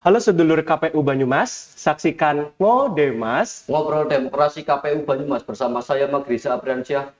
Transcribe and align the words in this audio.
Halo 0.00 0.16
sedulur 0.16 0.64
KPU 0.64 1.04
Banyumas, 1.04 1.76
saksikan 1.76 2.56
Ngodemas. 2.56 3.68
Ngobrol 3.68 4.08
Demokrasi 4.08 4.64
KPU 4.64 5.04
Banyumas 5.04 5.44
bersama 5.44 5.84
saya 5.84 6.08
Magrisa 6.08 6.56
Abriansyah, 6.56 7.12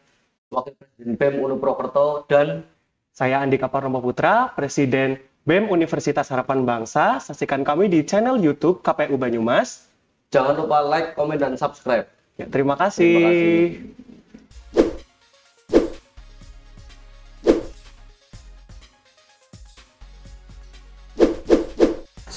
Wakil 0.49 0.73
Presiden 0.81 1.13
BEM 1.13 1.45
Unu 1.45 1.61
Prokerto 1.61 2.25
dan 2.25 2.65
Saya 3.13 3.45
Andika 3.45 3.69
Parnomo 3.69 4.01
Putra, 4.01 4.57
Presiden 4.57 5.21
BEM 5.45 5.69
Universitas 5.69 6.33
Harapan 6.33 6.65
Bangsa. 6.65 7.21
Saksikan 7.21 7.69
kami 7.69 7.93
di 7.93 8.01
channel 8.01 8.41
YouTube 8.41 8.81
KPU 8.81 9.21
Banyumas. 9.21 9.85
jangan 10.33 10.57
lupa 10.57 10.81
like, 10.81 11.13
komen, 11.21 11.37
dan 11.37 11.61
subscribe. 11.61 12.09
Ya, 12.41 12.49
terima 12.49 12.81
kasih. 12.81 13.13
Terima 13.13 13.29
kasih. 13.29 14.10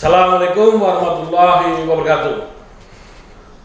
Assalamualaikum 0.04 0.84
warahmatullahi 0.84 1.88
wabarakatuh. 1.88 2.36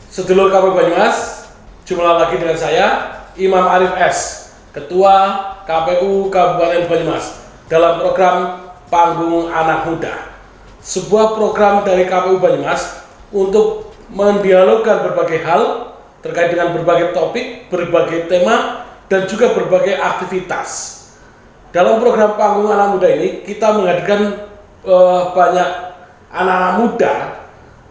Sedulur 0.06 0.54
KPU 0.54 0.70
Banyumas, 0.70 1.50
jumlah 1.82 2.14
lagi 2.14 2.38
dengan 2.38 2.54
saya 2.54 2.86
Imam 3.34 3.66
Arif 3.66 3.90
S, 3.98 4.18
Ketua 4.70 5.34
KPU 5.66 6.30
Kabupaten 6.30 6.86
Banyumas 6.86 7.42
dalam 7.66 7.98
program 7.98 8.70
Panggung 8.86 9.50
Anak 9.50 9.90
Muda. 9.90 10.30
Sebuah 10.78 11.34
program 11.34 11.82
dari 11.82 12.06
KPU 12.06 12.38
Banyumas 12.38 13.02
untuk 13.34 13.90
mendialogkan 14.06 15.10
berbagai 15.10 15.42
hal 15.42 15.90
terkait 16.22 16.54
dengan 16.54 16.70
berbagai 16.70 17.18
topik, 17.18 17.66
berbagai 17.66 18.30
tema, 18.30 18.86
dan 19.10 19.26
juga 19.26 19.58
berbagai 19.58 19.98
aktivitas. 19.98 21.02
Dalam 21.74 21.98
program 21.98 22.38
Panggung 22.38 22.70
Anak 22.70 22.94
Muda 22.94 23.10
ini, 23.10 23.42
kita 23.42 23.74
menghadirkan 23.74 24.46
eh, 24.86 25.22
banyak 25.34 25.87
anak-anak 26.32 26.72
muda 26.80 27.14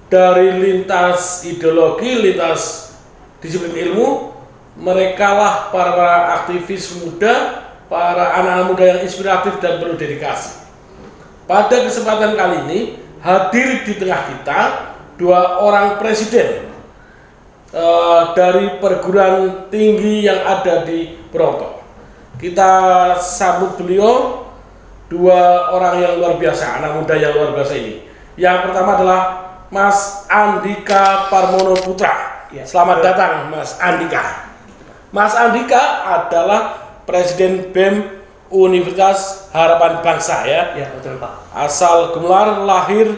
dari 0.07 0.55
lintas 0.55 1.43
ideologi, 1.43 2.15
lintas 2.15 2.93
disiplin 3.43 3.75
ilmu, 3.91 4.33
mereka 4.77 5.27
lah 5.33 5.53
para, 5.73 5.91
para 5.97 6.17
aktivis 6.41 7.01
muda, 7.01 7.65
para 7.89 8.37
anak-anak 8.39 8.65
muda 8.71 8.83
yang 8.95 8.99
inspiratif 9.03 9.57
dan 9.59 9.81
penuh 9.81 9.97
dedikasi. 9.97 10.69
Pada 11.47 11.83
kesempatan 11.87 12.35
kali 12.35 12.57
ini 12.67 12.79
hadir 13.23 13.87
di 13.87 13.93
tengah 13.95 14.21
kita 14.35 14.59
dua 15.17 15.63
orang 15.63 15.97
presiden 15.97 16.69
eh, 17.73 18.23
dari 18.37 18.77
perguruan 18.77 19.67
tinggi 19.71 20.27
yang 20.27 20.43
ada 20.45 20.85
di 20.85 21.17
Broto. 21.31 21.81
Kita 22.37 22.71
sambut 23.17 23.81
beliau 23.81 24.45
dua 25.09 25.73
orang 25.73 25.95
yang 26.03 26.13
luar 26.21 26.33
biasa, 26.37 26.77
anak 26.77 27.01
muda 27.01 27.15
yang 27.17 27.33
luar 27.33 27.57
biasa 27.57 27.73
ini. 27.75 28.06
Yang 28.37 28.69
pertama 28.69 28.93
adalah 28.93 29.21
Mas 29.73 30.29
Andika 30.29 31.25
Parmono 31.33 31.73
Putra. 31.73 32.45
Ya. 32.53 32.61
Selamat 32.61 33.01
datang 33.01 33.49
Mas 33.49 33.81
Andika. 33.81 34.53
Mas 35.09 35.33
Andika 35.33 36.05
adalah 36.05 36.85
Presiden 37.09 37.73
BEM 37.73 38.05
Universitas 38.53 39.49
Harapan 39.49 40.05
Bangsa 40.05 40.45
ya. 40.45 40.77
Ya, 40.77 40.87
betul 40.93 41.17
Pak. 41.17 41.49
Asal 41.49 42.13
Gemelar, 42.13 42.61
lahir 42.61 43.17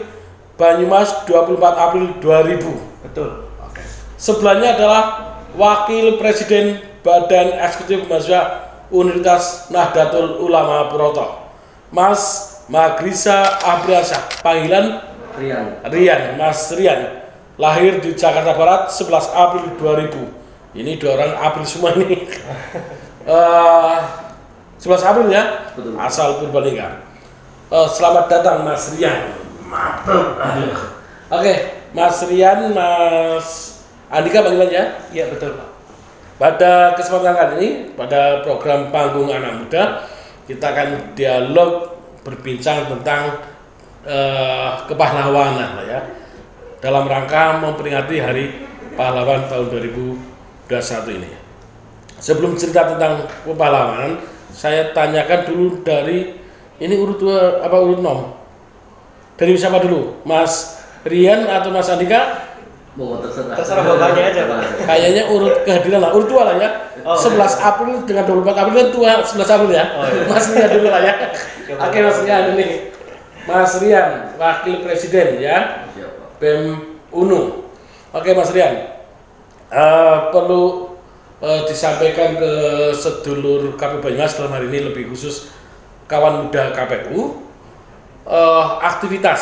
Banyumas 0.56 1.12
24 1.28 1.60
April 1.76 2.04
2000. 2.24 3.04
Betul. 3.04 3.30
Sebelahnya 4.16 4.80
adalah 4.80 5.02
Wakil 5.52 6.16
Presiden 6.16 6.80
Badan 7.04 7.60
Eksekutif 7.60 8.08
Mahasiswa 8.08 8.72
Universitas 8.88 9.68
Nahdlatul 9.68 10.40
Ulama 10.44 10.88
Broto, 10.88 11.48
Mas 11.92 12.50
Magrisa 12.70 13.58
Abriansyah, 13.66 14.42
panggilan 14.46 15.09
Rian, 15.38 15.78
Rian, 15.86 16.22
Mas 16.34 16.72
Rian, 16.74 17.22
lahir 17.60 18.00
di 18.02 18.16
Jakarta 18.16 18.56
Barat 18.56 18.90
11 18.90 19.30
April 19.36 19.64
2000. 19.78 20.40
Ini 20.70 21.02
dua 21.02 21.18
orang 21.18 21.32
April 21.38 21.64
semua 21.66 21.94
nih. 21.96 22.26
Eh, 23.20 23.98
11 24.80 25.06
April 25.12 25.28
ya, 25.28 25.68
Betul. 25.76 25.92
asal 26.00 26.40
Purbalingga. 26.40 27.04
Eh, 27.68 27.88
selamat 27.92 28.32
datang 28.32 28.64
Mas 28.64 28.96
Rian. 28.96 29.36
Mantap. 29.68 30.40
Oke, 31.28 31.54
Mas 31.92 32.16
Rian, 32.24 32.72
Mas 32.72 33.70
Andika 34.10 34.42
panggilannya. 34.42 35.14
Ya, 35.14 35.30
betul 35.30 35.54
Pak. 35.54 35.68
Pada 36.40 36.98
kesempatan 36.98 37.36
kali 37.36 37.52
ini, 37.60 37.68
pada 37.94 38.42
program 38.42 38.90
Panggung 38.90 39.30
Anak 39.30 39.60
Muda, 39.60 40.08
kita 40.50 40.72
akan 40.74 41.14
dialog 41.14 41.94
berbincang 42.26 42.90
tentang 42.90 43.49
eh, 44.06 44.70
kepahlawanan 44.88 45.70
lah 45.80 45.86
ya. 45.86 46.00
Dalam 46.80 47.04
rangka 47.04 47.60
memperingati 47.60 48.16
Hari 48.20 48.44
Pahlawan 48.96 49.48
tahun 49.52 49.68
2021 49.68 51.18
ini. 51.20 51.30
Sebelum 52.20 52.56
cerita 52.56 52.96
tentang 52.96 53.28
kepahlawanan, 53.44 54.20
saya 54.52 54.92
tanyakan 54.92 55.40
dulu 55.48 55.66
dari 55.84 56.36
ini 56.80 56.94
urut 56.96 57.20
dua 57.20 57.60
apa 57.60 57.76
urut 57.76 58.00
nom? 58.00 58.40
Dari 59.36 59.56
siapa 59.56 59.80
dulu? 59.80 60.24
Mas 60.24 60.80
Rian 61.04 61.48
atau 61.48 61.72
Mas 61.72 61.88
Andika? 61.88 62.50
mau 62.98 63.22
terserah. 63.22 63.54
Terserah 63.54 63.82
bapaknya 63.86 64.22
aja, 64.34 64.42
Pak. 64.50 64.58
Kayaknya 64.82 65.22
urut 65.30 65.54
kehadiran 65.62 66.00
lah, 66.02 66.10
urut 66.10 66.26
tua 66.26 66.42
lah 66.42 66.56
ya. 66.58 66.68
Oh, 67.00 67.16
11 67.16 67.40
April 67.62 67.92
dengan 68.04 68.24
24 68.28 68.60
April 68.60 68.74
kan 68.76 68.88
tua 68.92 69.10
11 69.24 69.54
April 69.56 69.70
ya. 69.70 69.84
Oh, 69.94 70.04
iya. 70.04 70.22
Mas 70.26 70.46
Rian 70.50 70.70
dulu 70.74 70.88
lah 70.90 71.00
ya. 71.00 71.14
Oke, 71.70 71.72
Oke 71.78 71.98
Mas 72.02 72.18
Rian 72.26 72.44
ini. 72.58 72.68
Mas 73.50 73.74
Rian, 73.76 74.10
Wakil 74.38 74.80
Presiden 74.80 75.42
ya. 75.42 75.58
BEM 76.38 76.62
UNU. 77.10 77.66
Oke 78.10 78.30
Mas 78.32 78.50
Rian, 78.50 78.96
Eh, 79.70 80.16
perlu 80.34 80.98
eh, 81.38 81.62
disampaikan 81.62 82.34
ke 82.34 82.50
sedulur 82.90 83.78
KPU 83.78 84.02
Banyumas 84.02 84.34
dalam 84.34 84.50
hari 84.50 84.66
ini 84.66 84.90
lebih 84.90 85.06
khusus 85.06 85.54
kawan 86.06 86.42
muda 86.42 86.74
KPU 86.74 87.38
eh, 88.26 88.66
aktivitas 88.82 89.40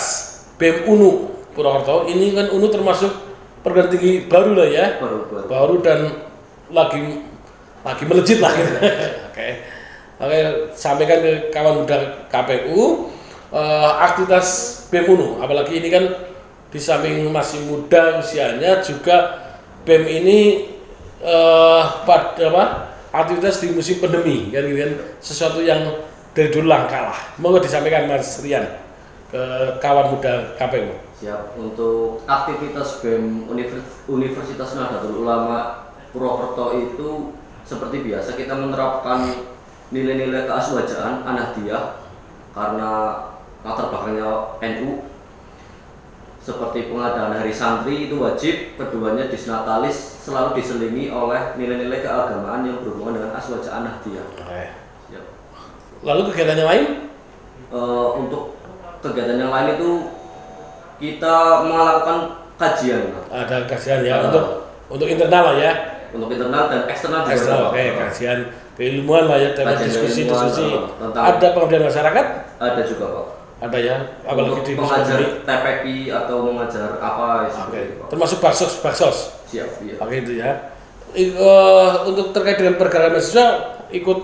BEM 0.61 0.85
UNU 0.85 1.33
Purwokerto 1.57 2.05
ini 2.07 2.37
kan 2.37 2.53
UNU 2.53 2.69
termasuk 2.69 3.09
perguruan 3.65 3.89
tinggi 3.89 4.29
baru 4.29 4.53
lah 4.53 4.69
ya 4.69 4.87
Baru, 5.01 5.33
baru. 5.33 5.47
baru 5.49 5.75
dan 5.81 5.99
lagi 6.69 7.25
lagi 7.81 8.05
melejit 8.05 8.45
lah 8.45 8.53
gitu. 8.53 8.73
Oke. 9.33 9.49
Oke, 10.21 10.39
sampaikan 10.77 11.25
ke 11.25 11.33
kawan 11.49 11.89
muda 11.89 11.97
KPU 12.29 13.09
eh, 13.53 13.91
aktivitas 14.05 14.47
BEM 14.93 15.07
UNU 15.15 15.29
apalagi 15.45 15.79
ini 15.79 15.89
kan 15.89 16.05
di 16.69 16.81
samping 16.81 17.25
masih 17.33 17.65
muda 17.65 18.21
usianya 18.21 18.85
juga 18.85 19.49
BEM 19.89 20.05
ini 20.05 20.39
eh 21.19 21.85
pada 22.07 22.45
apa 22.53 22.65
aktivitas 23.11 23.59
di 23.65 23.75
musim 23.75 23.99
pandemi 23.99 24.53
kan 24.55 24.63
gitu 24.63 24.79
kan 24.79 24.93
sesuatu 25.19 25.59
yang 25.65 25.81
dari 26.39 26.55
dulu 26.55 26.71
langka 26.71 27.11
lah. 27.11 27.19
Monggo 27.43 27.59
disampaikan 27.59 28.07
Mas 28.07 28.39
Rian 28.47 28.63
ke 29.29 29.43
kawan 29.83 30.15
muda 30.15 30.55
KPU. 30.55 30.95
Siap. 31.19 31.59
Untuk 31.59 32.23
aktivitas 32.31 33.03
BEM 33.03 33.51
Univers- 33.51 34.07
Universitas 34.07 34.79
Nahdlatul 34.79 35.27
Ulama 35.27 35.91
Purwokerto 36.15 36.79
itu 36.79 37.35
seperti 37.67 38.07
biasa 38.07 38.39
kita 38.39 38.55
menerapkan 38.55 39.27
nilai-nilai 39.91 40.47
keaswajaan 40.47 41.27
Anahdiyah 41.27 42.07
karena 42.55 42.93
latar 43.63 43.91
belakangnya 43.91 44.29
NU 44.79 44.91
seperti 46.39 46.89
pengadaan 46.89 47.37
hari 47.37 47.53
santri 47.53 48.09
itu 48.09 48.17
wajib, 48.17 48.81
keduanya 48.81 49.29
disnatalis 49.29 50.17
selalu 50.25 50.57
diselingi 50.57 51.13
oleh 51.13 51.53
nilai-nilai 51.61 52.01
keagamaan 52.01 52.65
yang 52.65 52.81
berhubungan 52.81 53.21
dengan 53.21 53.37
aswajaan 53.37 53.85
Nahdiyah. 53.85 54.27
Oke. 54.33 54.63
Siap. 55.13 55.25
Lalu 56.09 56.21
kegiatan 56.33 56.57
yang 56.57 56.71
lain? 56.73 56.85
Eh, 57.69 58.09
untuk 58.17 58.57
kegiatan 59.05 59.37
yang 59.37 59.53
lain 59.53 59.77
itu 59.77 59.91
kita 60.97 61.37
melakukan 61.69 62.19
kajian. 62.57 63.13
Ada 63.29 63.69
kajian 63.69 64.01
ya 64.09 64.15
Ah. 64.17 64.27
untuk 64.33 64.45
untuk 64.89 65.09
internal 65.11 65.53
lah 65.53 65.57
ya. 65.61 65.73
untuk 66.09 66.33
internal 66.33 66.73
dan 66.73 66.89
eksternal 66.89 67.29
juga. 67.29 67.37
Eksternal, 67.37 67.69
oke, 67.69 67.85
kajian 68.09 68.39
keilmuan 68.73 69.29
lah 69.29 69.37
ya, 69.37 69.53
tema 69.53 69.77
diskusi 69.77 70.25
diskusi. 70.25 70.73
uh, 70.73 71.13
Ada 71.13 71.53
pengabdian 71.53 71.85
masyarakat? 71.85 72.27
Ada 72.57 72.81
juga 72.89 73.05
Pak. 73.13 73.27
Ada 73.59 73.79
ya, 73.83 73.97
apalagi 74.23 74.63
di 74.63 74.73
mengajar. 74.79 75.19
TPI 75.43 76.15
atau 76.15 76.47
mengajar 76.47 76.95
apa 77.03 77.43
Oke, 77.43 77.51
seperti 77.51 77.79
itu, 77.91 78.03
termasuk 78.07 78.39
baksos, 78.39 78.73
baksos. 78.79 79.17
Siap, 79.51 79.83
iya. 79.83 79.99
Oke 79.99 80.15
itu 80.23 80.33
ya. 80.39 80.51
I- 81.11 81.35
eh, 81.35 81.91
untuk 82.07 82.31
terkait 82.31 82.63
dengan 82.63 82.79
pergerakan 82.79 83.19
mahasiswa 83.19 83.47
ikut 83.91 84.21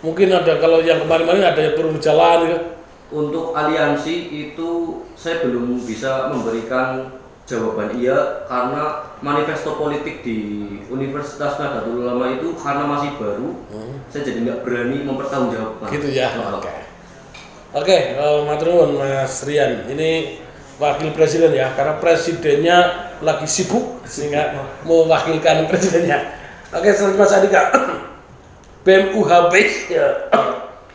mungkin 0.00 0.32
ada 0.32 0.56
kalau 0.56 0.80
yang 0.80 1.04
kemarin-kemarin 1.04 1.52
ada 1.52 1.60
yang 1.60 1.74
turun 1.76 2.00
jalan 2.00 2.38
gitu. 2.48 2.58
Untuk 3.08 3.52
aliansi 3.52 4.14
itu 4.32 4.68
saya 5.12 5.44
belum 5.44 5.84
bisa 5.84 6.32
memberikan 6.32 7.12
jawaban 7.48 7.92
iya 7.96 8.44
karena 8.44 9.08
manifesto 9.24 9.80
politik 9.80 10.20
di 10.20 10.68
Universitas 10.88 11.56
Nahdlatul 11.56 12.04
Ulama 12.04 12.28
itu 12.28 12.52
karena 12.56 12.84
masih 12.84 13.16
baru, 13.16 13.64
saya 14.08 14.22
jadi 14.24 14.44
nggak 14.44 14.60
berani 14.64 15.04
mempertanggungjawabkan. 15.04 15.88
Gitu 15.88 16.08
ya. 16.12 16.32
Oke. 16.56 16.87
Oke, 17.68 18.16
eh, 18.16 18.38
matur 18.48 18.72
nuwun 18.72 18.96
Mas 18.96 19.44
Rian. 19.44 19.84
Ini 19.86 20.40
wakil 20.78 21.10
presiden 21.10 21.52
ya 21.52 21.74
karena 21.74 21.98
presidennya 21.98 22.76
lagi 23.18 23.50
sibuk 23.50 23.98
sehingga 24.06 24.54
mewakilkan 24.86 25.66
presidennya 25.66 26.38
oke 26.70 26.86
selanjutnya 26.86 27.18
Mas 27.18 27.34
Andika 27.34 27.62
BEM 28.86 29.18
UHP 29.18 29.54
ya 29.90 30.06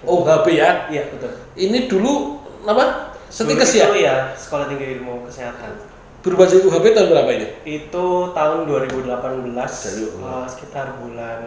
UHP 0.08 0.48
ya 0.56 0.88
Iya, 0.88 1.04
betul. 1.12 1.31
ini 1.60 1.92
dulu 1.92 2.40
apa 2.64 3.12
Dulu 3.28 3.60
ya 3.60 3.92
ya, 3.92 4.16
Sekolah 4.40 4.72
Tinggi 4.72 4.96
Ilmu 4.96 5.28
Kesehatan. 5.28 5.76
berubah 6.24 6.48
jadi 6.48 6.64
UHP 6.64 6.96
tahun 6.96 7.08
berapa 7.12 7.31
ini 7.34 7.48
Itu 7.68 8.31
tahun 8.31 8.64
2018, 8.64 9.04
Dari- 9.04 10.16
eh, 10.16 10.46
sekitar 10.48 10.96
bulan 10.96 11.40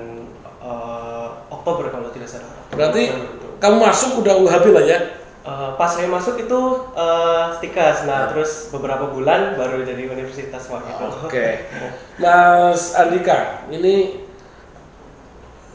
eh, 0.60 1.28
Oktober 1.48 1.88
kalau 1.88 2.12
tidak 2.12 2.28
salah. 2.28 2.52
berarti. 2.68 3.16
Kamu 3.56 3.76
masuk 3.80 4.20
udah 4.24 4.34
UHP 4.38 4.66
lah 4.72 4.84
ya 4.84 5.00
Eh, 5.46 5.70
pas 5.78 5.86
saya 5.86 6.10
masuk 6.10 6.42
itu 6.42 6.60
eh, 6.98 7.44
Stikas, 7.54 8.02
nah 8.02 8.26
terus 8.26 8.66
beberapa 8.74 9.14
bulan 9.14 9.54
baru 9.54 9.86
jadi 9.86 10.10
universitas 10.10 10.66
waktu 10.66 10.90
itu. 10.90 11.06
Oke, 11.22 11.46
Mas 12.22 12.98
Andika, 12.98 13.62
ini 13.70 14.26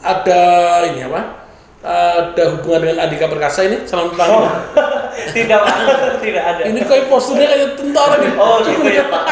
ada 0.04 0.42
ini 0.92 1.08
apa? 1.08 1.40
Ada 1.80 2.52
hubungan 2.52 2.84
dengan 2.84 2.98
Andika 3.08 3.32
Perkasa 3.32 3.64
ini? 3.64 3.88
Salam 3.88 4.12
Oh, 4.12 4.14
panggilan. 4.14 4.60
tidak, 5.40 5.60
tidak 6.28 6.44
ada. 6.44 6.62
Ini 6.68 6.78
kok 6.84 7.08
posturnya 7.08 7.48
kayak 7.48 7.72
tentara 7.72 8.20
nih. 8.20 8.32
Oh 8.36 8.60
gitu 8.60 8.86
ya 8.92 9.08
Pak. 9.08 9.24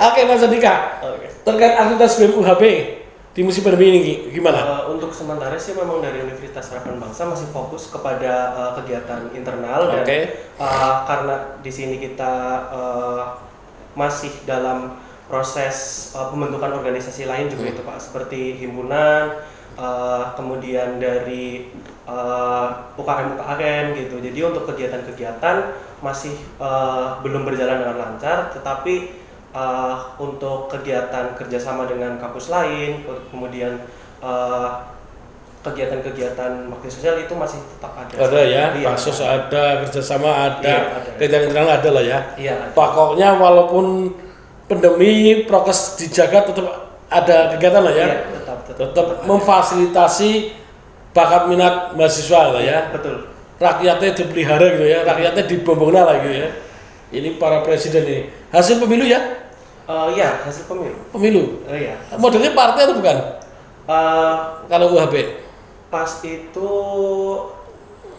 Oke, 0.00 0.20
Mas 0.24 0.40
Andika, 0.40 0.74
Oke. 1.04 1.28
terkait 1.44 1.76
aktivitas 1.76 2.12
BEM 2.24 2.32
UHP 2.40 2.62
di 3.32 3.46
musim 3.46 3.62
pandemi 3.62 3.86
ini 3.88 3.98
gi- 4.02 4.20
gimana? 4.34 4.58
Eh, 4.58 4.84
untuk 4.90 5.14
sementara 5.14 5.54
sih 5.54 5.72
memang 5.72 6.02
dari 6.02 6.18
Universitas 6.20 6.74
Harapan 6.74 6.98
Bangsa 6.98 7.22
masih 7.24 7.46
fokus 7.48 7.86
kepada 7.88 8.32
eh, 8.56 8.70
kegiatan 8.82 9.30
internal 9.30 9.80
dan 9.92 10.02
eh, 10.58 10.94
karena 11.06 11.34
di 11.62 11.70
sini 11.70 11.96
kita 11.96 12.32
eh, 12.68 13.22
masih 13.94 14.32
dalam 14.42 14.98
proses 15.28 15.76
eh, 16.14 16.26
pembentukan 16.28 16.72
organisasi 16.74 17.24
lain 17.24 17.46
juga 17.46 17.70
itu 17.70 17.82
Pak 17.82 17.98
seperti 18.00 18.58
himpunan 18.58 19.38
eh, 19.78 20.24
kemudian 20.34 20.98
dari 20.98 21.70
eh, 22.08 22.68
UKM 22.98 23.38
UKM 23.38 23.84
gitu. 23.94 24.16
Jadi 24.18 24.38
untuk 24.42 24.66
kegiatan-kegiatan 24.66 25.56
masih 26.02 26.34
eh, 26.58 27.06
belum 27.22 27.46
berjalan 27.46 27.86
dengan 27.86 27.98
lancar 28.02 28.50
tetapi 28.50 29.27
eh, 29.58 29.94
untuk 30.18 30.70
kegiatan 30.70 31.34
kerjasama 31.34 31.84
dengan 31.84 32.14
kampus 32.16 32.46
lain 32.48 33.02
ke- 33.02 33.24
kemudian 33.28 33.74
eh, 34.20 34.68
kegiatan-kegiatan 35.58 36.70
bakti 36.70 36.88
sosial 36.88 37.18
itu 37.18 37.34
masih 37.34 37.58
tetap 37.58 37.92
ada. 37.92 38.14
Ada 38.14 38.40
ya, 38.40 38.64
Iya. 38.72 38.86
pasos 38.86 39.18
ada, 39.18 39.82
kerjasama 39.84 40.30
ada, 40.30 40.62
Iya, 40.62 40.78
ada. 40.94 41.10
kegiatan 41.18 41.42
internal 41.44 41.70
ada 41.72 41.88
lah 41.90 42.04
ya. 42.04 42.18
Iya. 42.36 42.54
ada. 42.62 42.72
Pokoknya 42.72 43.28
walaupun 43.34 44.14
pandemi 44.64 45.10
prokes 45.44 45.98
dijaga 45.98 46.46
tetap 46.46 46.66
ada 47.10 47.52
kegiatan 47.52 47.82
lah 47.82 47.92
ya. 47.92 48.06
Iya, 48.06 48.18
tetap, 48.32 48.58
tetap, 48.64 48.88
tetap 48.94 49.06
memfasilitasi 49.26 50.30
bakat 51.10 51.50
minat 51.50 51.74
mahasiswa 51.92 52.54
lah 52.54 52.62
ya 52.62 52.94
Betul. 52.94 53.26
rakyatnya 53.58 54.14
dipelihara 54.14 54.66
gitu 54.70 54.86
ya 54.86 55.02
rakyatnya 55.02 55.50
dibombongna 55.50 56.06
lah 56.06 56.14
gitu 56.22 56.46
ya 56.46 56.48
ini 57.10 57.40
para 57.40 57.66
presiden 57.66 58.06
ini 58.06 58.18
hasil 58.54 58.78
pemilu 58.78 59.02
ya 59.02 59.18
Eh, 59.88 60.08
Iya, 60.12 60.44
hasil 60.44 60.64
pemilu. 60.64 61.00
pemilu 61.08 61.64
Oh 61.64 61.72
iya. 61.72 61.96
modelnya 62.14 62.52
partai 62.52 62.84
atau 62.84 62.94
bukan 62.94 63.16
Eh, 63.84 64.34
kalau 64.66 64.92
UHB 64.92 65.14
pas 65.88 66.10
itu 66.20 66.70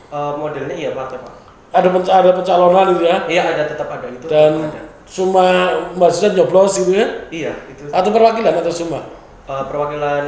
eh, 0.10 0.34
modelnya 0.36 0.74
iya 0.74 0.90
partai 0.92 1.18
Pak. 1.20 1.34
ada 1.70 1.88
penc- 1.88 2.10
ada 2.12 2.30
pencalonan 2.34 2.86
gitu 2.92 3.06
ya 3.06 3.18
Iya 3.28 3.44
ada 3.48 3.64
tetap 3.64 3.86
ada 3.88 4.08
itu. 4.08 4.26
dan 4.26 4.52
tetap 4.60 4.74
ada. 4.74 4.82
semua 5.06 5.46
mahasiswa 5.94 6.34
nyoblos 6.34 6.74
gitu 6.80 6.92
ya 6.96 7.08
Iya 7.30 7.54
itu 7.68 7.86
atau 7.88 8.10
perwakilan 8.10 8.54
atau 8.56 8.72
semua 8.72 9.02
eh, 9.46 9.64
perwakilan. 9.64 10.26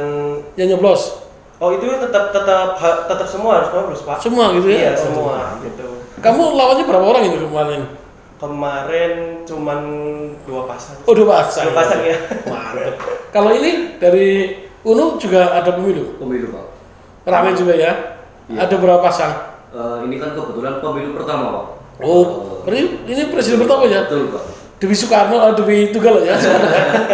yang 0.54 0.68
nyoblos 0.70 1.26
Oh 1.58 1.70
itu 1.70 1.86
tetap 1.96 2.30
tetap 2.30 2.74
ha- 2.76 3.02
tetap 3.04 3.26
semua 3.26 3.58
harus 3.58 3.70
nyoblos 3.72 4.02
Pak. 4.02 4.18
semua 4.20 4.54
gitu 4.54 4.66
ya 4.68 4.78
Iya 4.80 4.90
Oh, 4.92 4.98
semua 5.00 5.36
gitu. 5.60 5.86
kamu 6.18 6.42
lawannya 6.54 6.84
berapa 6.86 7.02
orang 7.04 7.22
itu 7.24 7.36
kemarin 7.40 7.82
Kemarin 8.42 9.12
cuman 9.46 9.80
dua 10.42 10.66
pasang. 10.66 10.98
oh 11.06 11.14
dua 11.14 11.30
pasang 11.30 11.70
Dua 11.70 11.78
pasang 11.78 12.02
ya. 12.02 12.18
mantep 12.50 12.98
kalau 13.30 13.54
ini 13.54 13.94
dari 14.02 14.50
UNU 14.82 15.14
juga 15.14 15.54
ada 15.54 15.78
pemilu 15.78 16.18
Pemilu 16.18 16.50
Pak. 16.50 16.66
Rame 17.22 17.54
juga 17.54 17.78
ya. 17.78 17.92
Iya. 18.50 18.66
Ada 18.66 18.74
berapa 18.82 18.98
pasang? 18.98 19.32
Eh, 19.70 20.10
ini 20.10 20.18
kan 20.18 20.34
kebetulan 20.34 20.82
pemilu 20.82 21.14
pertama 21.14 21.44
Pak. 21.54 21.64
Oh, 22.02 22.58
berarti 22.66 23.06
ini 23.06 23.22
presiden 23.30 23.62
pertama 23.62 23.86
ya? 23.86 24.10
Betul 24.10 24.34
Pak. 24.34 24.42
Dewi 24.82 24.94
Soekarno 24.98 25.38
atau 25.38 25.62
Dewi 25.62 25.94
Tunggal 25.94 26.26
ya? 26.26 26.34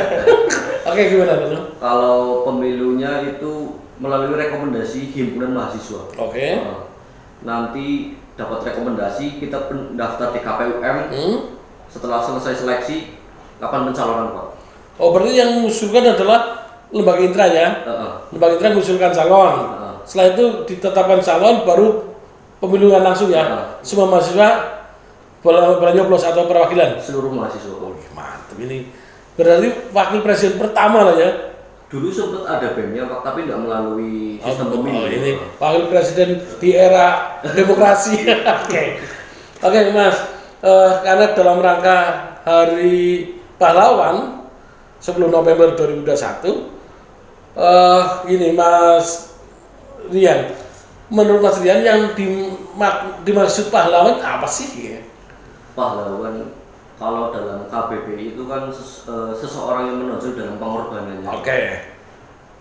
Oke, 0.89 1.13
gimana 1.13 1.37
dulu? 1.37 1.59
Kalau 1.77 2.17
pemilunya 2.49 3.21
itu 3.29 3.77
melalui 4.01 4.33
rekomendasi 4.33 5.13
himpunan 5.13 5.53
mahasiswa. 5.53 6.09
Oke. 6.17 6.57
Eh, 6.57 6.57
nanti 7.45 8.17
dapat 8.39 8.59
rekomendasi 8.71 9.43
kita 9.43 9.67
pendaftar 9.67 10.31
di 10.31 10.41
KPUM. 10.41 10.97
Hmm? 11.11 11.39
Setelah 11.91 12.23
selesai 12.23 12.63
seleksi, 12.63 13.19
kapan 13.59 13.91
pencalonan 13.91 14.31
Pak? 14.31 14.47
Oh, 15.03 15.11
berarti 15.11 15.35
yang 15.35 15.59
mengusulkan 15.59 16.15
adalah 16.15 16.71
lembaga 16.95 17.23
intra 17.27 17.51
ya? 17.51 17.83
Eh, 17.83 17.91
eh. 17.91 18.13
Lembaga 18.31 18.55
intra 18.55 18.71
mengusulkan 18.71 19.11
calon. 19.11 19.55
Heeh. 19.59 19.95
Setelah 20.07 20.27
itu 20.39 20.45
ditetapkan 20.71 21.21
calon, 21.21 21.57
baru 21.67 21.87
pemilihan 22.63 23.03
langsung 23.03 23.27
ya? 23.27 23.43
Heeh. 23.43 23.67
Semua 23.83 24.07
mahasiswa 24.07 24.79
boleh, 25.43 25.95
nyoblos 25.99 26.23
atau 26.23 26.47
perwakilan? 26.47 27.03
seluruh 27.03 27.35
mahasiswa. 27.35 27.75
Pak. 27.75 28.15
Mantap 28.15 28.59
ini. 28.63 28.95
Berarti 29.35 29.71
wakil 29.95 30.21
presiden 30.23 30.59
pertama 30.59 31.07
lah 31.07 31.15
ya? 31.15 31.31
Dulu 31.89 32.09
sempat 32.09 32.45
ada 32.47 32.77
BEM-nya 32.77 33.09
Pak, 33.09 33.21
tapi 33.23 33.39
tidak 33.43 33.65
melalui 33.65 34.37
sistem 34.37 34.67
Oh, 34.69 34.73
pemilu. 34.77 34.99
oh, 34.99 35.09
ini 35.09 35.31
wakil 35.57 35.85
presiden 35.89 36.31
di 36.61 36.71
era 36.71 37.07
demokrasi. 37.57 38.29
Oke, 38.29 38.83
oke 39.59 39.79
Mas. 39.91 40.17
Eh, 40.59 40.93
karena 41.01 41.33
dalam 41.33 41.59
rangka 41.59 41.99
Hari 42.43 43.25
Pahlawan 43.57 44.45
10 44.99 45.17
November 45.29 45.73
2021, 45.73 46.69
eh 47.55 48.05
ini 48.29 48.53
Mas 48.53 49.33
Rian, 50.09 50.53
menurut 51.09 51.41
Mas 51.41 51.57
Rian 51.59 51.81
yang 51.81 52.13
dimak- 52.13 53.23
dimaksud 53.23 53.71
pahlawan 53.71 54.19
apa 54.19 54.45
sih? 54.45 54.69
Ya? 54.93 55.01
Pahlawan 55.73 56.53
kalau 56.99 57.31
dalam 57.31 57.71
KBBI 57.71 58.35
itu 58.35 58.43
kan 58.45 58.67
ses- 58.69 59.07
eh, 59.07 59.33
seseorang 59.33 59.87
yang 59.87 59.97
menonjol 60.03 60.35
dalam 60.35 60.59
pengorbanannya. 60.59 61.31
Oke, 61.31 61.61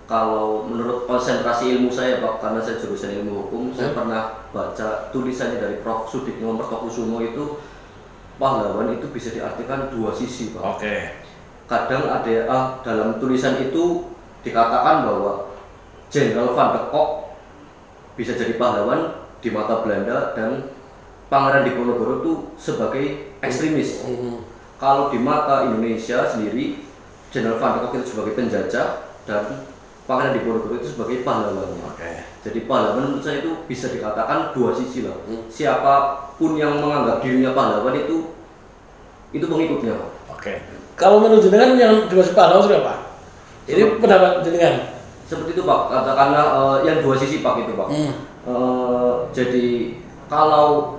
Kalau 0.07 0.63
menurut 0.63 1.03
konsentrasi 1.03 1.75
ilmu 1.75 1.91
saya 1.91 2.23
Pak, 2.23 2.39
karena 2.39 2.63
saya 2.63 2.79
jurusan 2.79 3.11
ilmu 3.11 3.43
hukum, 3.43 3.75
saya 3.75 3.91
pernah 3.91 4.47
baca 4.55 5.11
tulisannya 5.11 5.59
dari 5.59 5.83
Prof. 5.83 6.07
Sudikno 6.07 6.55
Mertokusumo 6.55 7.19
itu 7.19 7.59
pahlawan 8.39 8.95
itu 8.95 9.11
bisa 9.11 9.35
diartikan 9.35 9.91
dua 9.91 10.15
sisi 10.15 10.55
Pak. 10.55 10.63
oke, 10.63 10.95
Kadang 11.67 12.07
ada 12.07 12.33
ah, 12.47 12.65
dalam 12.79 13.19
tulisan 13.19 13.59
itu 13.59 14.07
dikatakan 14.47 15.03
bahwa 15.11 15.51
Jenderal 16.07 16.55
Van 16.55 16.71
de 16.71 16.81
Kok 16.87 17.09
bisa 18.15 18.31
jadi 18.31 18.55
pahlawan 18.55 19.11
di 19.43 19.51
mata 19.51 19.83
Belanda 19.83 20.31
dan 20.31 20.71
Pangeran 21.27 21.67
Diponegoro 21.67 22.23
itu 22.23 22.33
sebagai 22.55 23.26
ekstremis. 23.41 24.03
Hmm, 24.03 24.43
Kalau 24.77 25.09
di 25.09 25.17
mata 25.17 25.65
Indonesia 25.65 26.21
sendiri, 26.29 26.85
Jenderal 27.33 27.57
Van 27.57 27.81
Kok 27.81 27.97
itu 27.97 28.13
sebagai 28.13 28.37
penjajah 28.37 28.87
dan 29.25 29.65
Pangeran 30.07 30.39
Diponegoro 30.39 30.79
itu 30.79 30.95
sebagai 30.95 31.25
pahlawannya. 31.27 31.83
oke. 31.83 32.11
Jadi 32.47 32.63
pahlawan 32.63 33.03
menurut 33.03 33.19
saya 33.19 33.43
itu 33.43 33.67
bisa 33.67 33.91
dikatakan 33.91 34.55
dua 34.55 34.71
sisi 34.71 35.03
lah. 35.03 35.19
Hmm. 35.27 35.43
Siapa 35.51 35.93
pun 36.39 36.55
yang 36.55 36.79
menganggap 36.79 37.19
dirinya 37.19 37.51
pahlawan 37.51 37.91
itu 37.91 38.31
itu 39.35 39.43
pengikutnya. 39.43 39.99
Pak. 39.99 40.09
Oke. 40.39 40.53
Kalau 40.95 41.19
menurut 41.19 41.43
jenengan 41.43 41.75
yang 41.75 41.93
dimaksud 42.07 42.31
pahlawan 42.31 42.63
itu 42.71 42.75
apa? 42.79 42.95
Ini 43.67 43.83
pendapat 43.99 44.31
jenengan. 44.47 44.75
Seperti 45.27 45.59
itu 45.59 45.67
Pak, 45.67 45.81
katakanlah 45.91 46.45
eh, 46.55 46.75
yang 46.87 46.97
dua 47.03 47.15
sisi 47.19 47.43
Pak 47.43 47.67
itu 47.67 47.75
Pak. 47.75 47.87
Hmm. 47.91 48.13
Eh, 48.47 49.13
jadi 49.35 49.67
kalau 50.31 50.96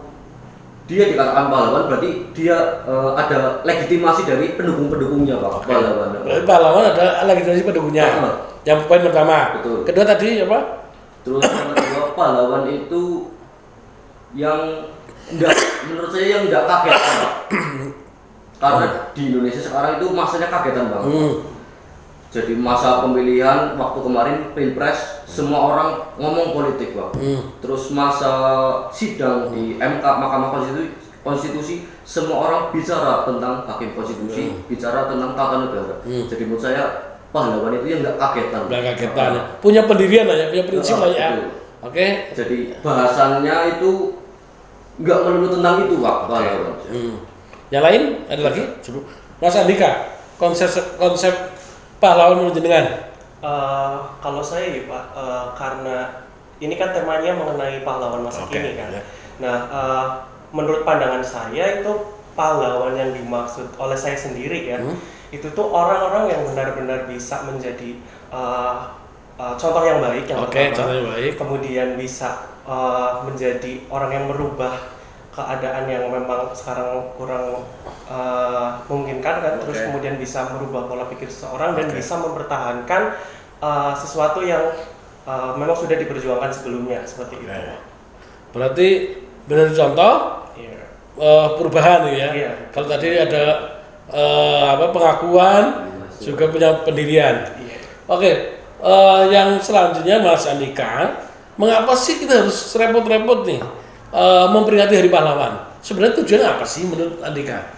dia 0.89 1.05
dikatakan 1.13 1.53
pahlawan 1.53 1.85
berarti 1.85 2.33
dia 2.33 2.57
eh, 2.89 3.11
ada 3.13 3.61
legitimasi 3.61 4.25
dari 4.25 4.57
pendukung-pendukungnya 4.57 5.37
Pak 5.37 5.69
pahlawan. 5.69 6.17
Berarti 6.25 6.45
pahlawan 6.49 6.85
ada 6.97 7.29
legitimasi 7.29 7.63
pendukungnya. 7.69 8.09
Heeh. 8.09 8.35
Yang 8.65 8.89
poin 8.89 9.05
pertama. 9.05 9.61
Betul. 9.61 9.85
Kedua 9.85 10.05
tadi 10.09 10.41
apa? 10.41 10.59
Terus 11.29 11.45
yang 11.45 11.77
kedua 11.77 12.05
pahlawan 12.17 12.65
itu 12.73 13.03
yang 14.33 14.61
enggak 15.29 15.53
menurut 15.93 16.09
saya 16.09 16.27
yang 16.41 16.43
enggak 16.49 16.65
kaget 16.65 16.97
Pak. 16.97 17.33
Karena 18.65 18.87
di 19.13 19.23
Indonesia 19.29 19.63
sekarang 19.63 20.01
itu 20.01 20.07
masanya 20.17 20.49
kagetan 20.49 20.89
banget. 20.89 21.13
Hmm. 21.13 21.35
Jadi 22.29 22.53
masa 22.61 23.01
pemilihan 23.01 23.73
waktu 23.81 23.99
kemarin 24.05 24.37
pilpres 24.53 25.25
semua 25.25 25.73
orang 25.73 25.91
ngomong 26.21 26.53
politik 26.53 26.93
Pak. 26.93 27.17
Hmm. 27.17 27.41
Terus 27.65 27.89
masa 27.97 28.33
sidang 28.93 29.49
di 29.49 29.81
MK 29.81 30.05
Mahkamah 30.05 30.53
Konstitusi, 30.53 30.89
Konstitusi 31.25 31.75
semua 32.05 32.37
orang 32.49 32.63
bicara 32.69 33.25
tentang 33.25 33.65
hakim 33.65 33.97
konstitusi, 33.97 34.61
bicara 34.69 35.09
tentang 35.09 35.33
tata 35.33 35.57
negara. 35.69 35.95
Hmm. 36.05 36.29
Jadi 36.29 36.43
menurut 36.45 36.61
saya 36.61 36.85
pahlawan 37.33 37.73
itu 37.81 37.87
yang 37.97 38.01
nggak 38.05 38.17
kagetan. 38.21 38.61
Udah 38.69 38.81
kagetan 38.93 39.31
ya. 39.33 39.43
Punya 39.65 39.81
pendirian 39.89 40.25
lah 40.29 40.37
ya, 40.37 40.47
punya 40.53 40.65
prinsip 40.69 40.97
lah 41.01 41.09
ya. 41.13 41.29
Betul. 41.33 41.49
Oke. 41.79 42.07
Jadi 42.37 42.57
bahasannya 42.85 43.57
itu 43.81 43.91
nggak 45.01 45.19
melulu 45.25 45.49
tentang 45.57 45.75
itu 45.89 45.95
pak 46.01 46.17
pahlawan. 46.29 46.77
Hmm. 46.93 47.15
Yang 47.73 47.83
lain 47.89 48.03
ada 48.29 48.43
lagi? 48.53 48.63
Sebelum 48.85 49.05
Mas 49.39 49.55
Andika, 49.55 49.91
konsep 50.41 50.71
konsep 50.99 51.35
pahlawan 51.99 52.43
menurut 52.43 52.57
jenengan. 52.57 52.87
Eh, 53.39 53.95
kalau 54.19 54.43
saya 54.43 54.67
ya 54.67 54.83
Pak, 54.87 55.05
eh, 55.15 55.45
karena 55.55 55.97
ini 56.59 56.75
kan 56.75 56.91
temanya 56.91 57.35
mengenai 57.35 57.87
pahlawan 57.87 58.27
masa 58.27 58.43
Oke, 58.43 58.59
kini 58.59 58.75
kan. 58.75 58.91
ya. 58.91 59.03
Nah, 59.39 59.57
eh, 59.71 60.07
menurut 60.51 60.83
pandangan 60.83 61.23
saya 61.23 61.79
itu 61.79 61.93
pahlawan 62.35 62.95
yang 62.95 63.15
dimaksud 63.15 63.71
oleh 63.77 63.95
saya 63.95 64.15
sendiri 64.15 64.71
ya, 64.71 64.79
Hmm. 64.79 64.99
itu 65.31 65.47
tuh 65.53 65.67
orang-orang 65.69 66.31
yang 66.31 66.43
benar-benar 66.47 67.07
bisa 67.07 67.47
menjadi 67.47 67.95
eh, 68.29 68.75
eh, 69.39 69.55
contoh 69.55 69.83
yang 69.87 70.03
baik 70.03 70.27
yang 70.27 70.39
Oke, 70.43 70.51
pertama. 70.69 70.75
contohnya 70.75 71.03
baik. 71.15 71.33
Kemudian 71.39 71.89
bisa 71.95 72.31
eh, 72.69 73.11
menjadi 73.25 73.73
orang 73.89 74.11
yang 74.13 74.25
merubah 74.29 74.75
keadaan 75.39 75.87
yang 75.87 76.11
memang 76.11 76.51
sekarang 76.51 77.15
kurang 77.15 77.63
eh, 78.11 78.69
memungkinkan 78.91 79.35
kan, 79.39 79.55
terus 79.63 79.79
Oke. 79.79 79.85
kemudian 79.87 80.19
bisa 80.19 80.51
merubah 80.51 80.91
pola 80.91 81.07
pikir 81.07 81.31
seseorang 81.31 81.79
dan 81.79 81.87
Oke. 81.87 82.03
bisa 82.03 82.19
mempertahankan 82.19 83.03
eh, 83.63 83.93
sesuatu 83.95 84.43
yang 84.43 84.75
eh, 85.23 85.51
memang 85.55 85.79
sudah 85.79 85.95
diperjuangkan 85.95 86.51
sebelumnya 86.51 87.07
seperti 87.07 87.39
itu. 87.39 87.47
Oke. 87.47 87.75
Berarti 88.51 88.89
benar 89.47 89.71
contoh 89.71 90.15
Iya. 90.59 90.83
eh, 91.23 91.49
perubahan 91.55 92.01
ya. 92.11 92.29
Iya. 92.35 92.53
Kalau 92.75 92.91
tadi 92.91 93.09
ada 93.15 93.45
eh, 94.11 94.65
apa 94.75 94.91
pengakuan, 94.91 95.65
juga 96.19 96.51
punya 96.51 96.83
pendirian. 96.83 97.47
Iya. 97.63 97.79
Oke, 98.11 98.33
eh, 98.83 99.23
yang 99.31 99.63
selanjutnya 99.63 100.19
Mas 100.19 100.49
Andika, 100.51 101.23
mengapa 101.55 101.95
sih 101.95 102.19
kita 102.19 102.43
harus 102.43 102.75
repot-repot 102.75 103.47
nih 103.47 103.63
eh, 104.13 104.47
memperingati 104.49 104.95
Hari 104.97 105.11
Pahlawan? 105.11 105.53
Sebenarnya 105.79 106.19
tujuannya 106.19 106.49
apa 106.59 106.65
sih 106.67 106.85
menurut 106.87 107.23
Andika? 107.23 107.77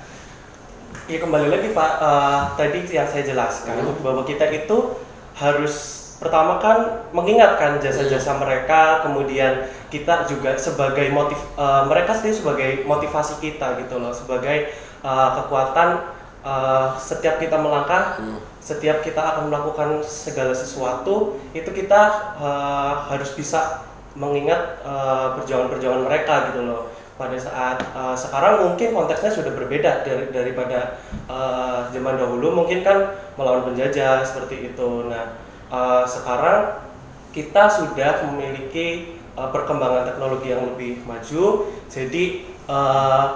Ya 1.06 1.18
kembali 1.18 1.50
lagi 1.50 1.75
Pak, 1.75 1.92
eh, 1.99 2.40
tadi 2.56 2.78
yang 2.88 3.06
saya 3.06 3.26
jelaskan 3.26 3.82
Hmm. 3.82 3.99
bahwa 4.00 4.22
kita 4.22 4.46
itu 4.46 4.94
harus 5.34 5.75
pertama 6.20 6.60
kan 6.60 7.08
mengingatkan 7.10 7.80
jasa-jasa 7.80 8.37
Hmm. 8.37 8.44
mereka, 8.44 9.02
kemudian 9.02 9.64
kita 9.88 10.28
juga 10.28 10.54
sebagai 10.54 11.10
motif 11.10 11.40
eh, 11.58 11.82
mereka 11.88 12.14
sendiri 12.14 12.37
sebagai 12.37 12.70
motivasi 12.87 13.42
kita 13.42 13.80
gitu 13.82 13.99
loh, 13.99 14.14
sebagai 14.14 14.70
eh, 15.00 15.30
kekuatan 15.34 15.99
eh, 16.40 16.87
setiap 16.96 17.37
kita 17.37 17.58
melangkah, 17.58 18.16
Hmm. 18.16 18.38
setiap 18.62 19.02
kita 19.02 19.18
akan 19.20 19.50
melakukan 19.50 20.00
segala 20.04 20.54
sesuatu 20.54 21.37
itu 21.52 21.68
kita 21.68 22.00
eh, 22.38 22.92
harus 23.10 23.34
bisa 23.34 23.82
mengingat 24.20 24.84
eh, 24.84 25.26
perjuangan-perjuangan 25.40 26.04
mereka 26.04 26.52
gitu 26.52 26.68
loh. 26.68 26.92
Pada 27.16 27.36
saat 27.40 27.80
eh, 27.80 28.16
sekarang 28.16 28.68
mungkin 28.68 28.92
konteksnya 28.92 29.32
sudah 29.32 29.52
berbeda 29.56 30.04
dari 30.04 30.28
daripada 30.28 31.00
eh, 31.24 31.80
zaman 31.88 32.20
dahulu. 32.20 32.52
Mungkin 32.52 32.84
kan 32.84 33.16
melawan 33.40 33.64
penjajah 33.72 34.20
seperti 34.20 34.76
itu. 34.76 35.08
Nah 35.08 35.32
eh, 35.72 36.04
sekarang 36.04 36.84
kita 37.32 37.64
sudah 37.72 38.28
memiliki 38.28 39.16
eh, 39.16 39.48
perkembangan 39.48 40.04
teknologi 40.12 40.52
yang 40.52 40.68
lebih 40.76 41.00
maju. 41.08 41.72
Jadi 41.88 42.44
eh, 42.68 43.26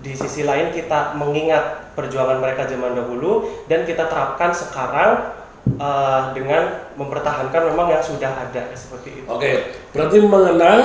di 0.00 0.12
sisi 0.12 0.44
lain 0.44 0.72
kita 0.72 1.16
mengingat 1.16 1.96
perjuangan 1.96 2.40
mereka 2.40 2.68
zaman 2.68 2.92
dahulu 2.92 3.48
dan 3.68 3.88
kita 3.88 4.04
terapkan 4.04 4.52
sekarang 4.52 5.43
eh, 5.66 6.20
dengan 6.32 6.62
mempertahankan 6.94 7.62
memang 7.72 7.88
yang 7.90 8.04
sudah 8.04 8.30
ada 8.30 8.62
seperti 8.72 9.22
itu. 9.22 9.26
Oke, 9.26 9.74
berarti 9.90 10.16
mengenang 10.20 10.82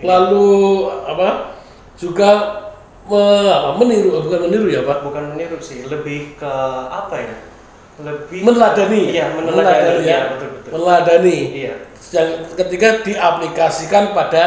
lalu 0.00 0.48
apa 1.08 1.56
juga 1.96 2.30
me- 3.08 3.48
apa, 3.48 3.70
meniru 3.80 4.20
bukan 4.20 4.40
meniru 4.50 4.66
ya 4.68 4.84
Pak? 4.84 5.04
Bukan 5.04 5.36
meniru 5.36 5.56
sih, 5.60 5.86
lebih 5.86 6.36
ke 6.36 6.52
apa 6.88 7.16
ya? 7.16 7.36
Lebih 7.96 8.44
Meneladani. 8.44 9.02
Iya, 9.08 9.32
meneladani, 9.32 10.04
ya. 10.04 10.10
ya, 10.12 10.18
betul 10.36 10.48
betul. 10.52 10.70
Meneladani. 10.76 11.38
Iya. 11.56 11.74
Yang 12.12 12.28
ketika 12.54 12.88
diaplikasikan 13.02 14.12
pada 14.12 14.44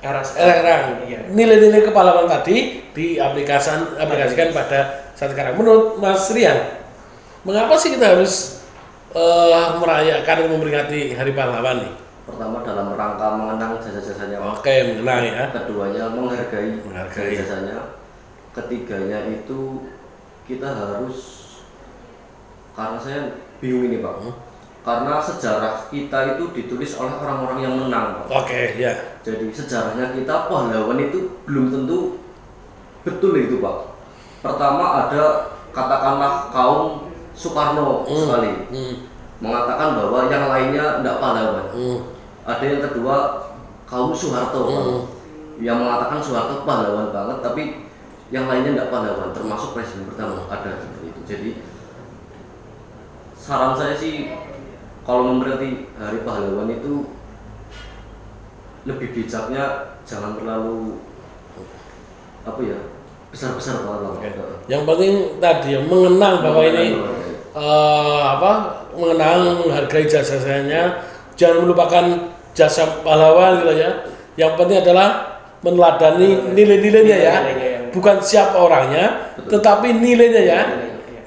Era 0.00 0.24
sekarang 0.24 1.04
Iya. 1.04 1.28
nilai-nilai 1.28 1.84
kepahlawanan 1.84 2.28
tadi 2.40 2.88
diaplikasikan 2.96 4.00
aplikasikan 4.00 4.48
pada 4.52 5.08
saat 5.12 5.32
sekarang. 5.32 5.60
Menurut 5.60 6.00
Mas 6.00 6.28
Rian, 6.32 6.80
mengapa 7.44 7.76
sih 7.76 7.92
kita 7.92 8.16
harus 8.16 8.64
eh, 9.14 9.68
merayakan 9.78 10.36
dan 10.38 10.48
memperingati 10.50 11.00
Hari 11.14 11.32
Pahlawan 11.34 11.76
nih? 11.82 11.92
Pertama 12.30 12.62
dalam 12.62 12.94
rangka 12.94 13.26
mengenang 13.34 13.82
jasa-jasanya. 13.82 14.38
Oke, 14.38 14.70
mengenang 14.94 15.22
ya. 15.26 15.44
keduanya 15.50 16.04
menghargai, 16.14 16.78
Menghargai. 16.78 17.34
jasanya 17.34 17.98
ketiganya 18.50 19.30
itu 19.30 19.86
kita 20.46 20.66
harus 20.66 21.18
karena 22.74 22.98
saya 22.98 23.20
bingung 23.62 23.86
ini 23.86 24.02
pak 24.02 24.14
Hmm. 24.18 24.34
karena 24.82 25.22
sejarah 25.22 25.86
kita 25.86 26.34
itu 26.34 26.44
ditulis 26.50 26.98
oleh 26.98 27.14
orang-orang 27.14 27.58
yang 27.62 27.74
menang 27.78 28.26
Oke, 28.26 28.74
ya. 28.74 28.90
jadi 29.22 29.46
sejarahnya 29.52 30.16
kita 30.16 30.50
pahlawan 30.50 30.98
itu 30.98 31.30
belum 31.46 31.70
tentu 31.70 32.18
betul 33.06 33.38
itu 33.38 33.62
pak 33.62 33.76
pertama 34.42 35.06
ada 35.06 35.52
katakanlah 35.70 36.50
kaum 36.50 36.99
Soekarno 37.40 38.04
Hmm. 38.04 38.20
sekali 38.20 38.52
Hmm. 38.68 38.94
mengatakan 39.40 39.96
bahwa 39.96 40.28
yang 40.28 40.44
lainnya 40.46 41.00
tidak 41.00 41.16
pahlawan 41.16 41.66
Hmm. 41.72 41.98
ada 42.44 42.60
yang 42.62 42.84
kedua 42.84 43.16
kaum 43.88 44.12
Soeharto. 44.12 44.62
Hmm. 44.68 45.00
yang 45.60 45.76
mengatakan 45.76 46.20
Soeharto 46.20 46.64
pahlawan 46.64 47.08
banget 47.08 47.38
tapi 47.40 47.62
yang 48.28 48.44
lainnya 48.44 48.76
tidak 48.76 48.88
pahlawan 48.88 49.32
termasuk 49.32 49.72
presiden 49.72 50.04
pertama 50.04 50.44
ada 50.46 50.76
seperti 50.76 51.06
itu 51.08 51.20
jadi 51.24 51.50
saran 53.36 53.72
saya 53.72 53.92
sih 53.94 54.36
kalau 55.02 55.24
memperingati 55.26 55.88
hari 55.96 56.20
pahlawan 56.22 56.68
itu 56.68 57.08
lebih 58.84 59.12
bijaknya 59.12 59.64
jangan 60.04 60.36
terlalu 60.36 61.00
apa 62.40 62.60
ya 62.64 62.78
besar 63.28 63.52
besar 63.52 63.84
banget 63.84 64.00
lah 64.00 64.12
Oke. 64.16 64.28
Pak. 64.32 64.48
Yang 64.66 64.82
penting 64.88 65.12
tadi 65.36 65.68
ya 65.70 65.80
mengenang 65.84 66.34
bahwa 66.40 66.62
ini 66.64 66.86
eh, 67.52 68.22
apa 68.24 68.52
mengenang 68.94 69.64
menghargai 69.66 70.06
jasa-jasanya 70.06 71.02
jangan 71.34 71.66
melupakan 71.66 72.04
jasa 72.54 73.02
pahlawan 73.02 73.62
gitu 73.62 73.74
ya. 73.78 73.90
Yang 74.36 74.52
penting 74.58 74.78
adalah 74.80 75.08
meneladani 75.60 76.54
nilai-nilainya 76.54 77.16
ya. 77.16 77.36
Nilai-nilainya 77.42 77.68
yang- 77.68 77.90
bukan 77.90 78.16
siapa 78.22 78.54
orangnya 78.54 79.34
tetapi 79.46 79.94
nilainya 79.94 80.42
ya. 80.42 80.60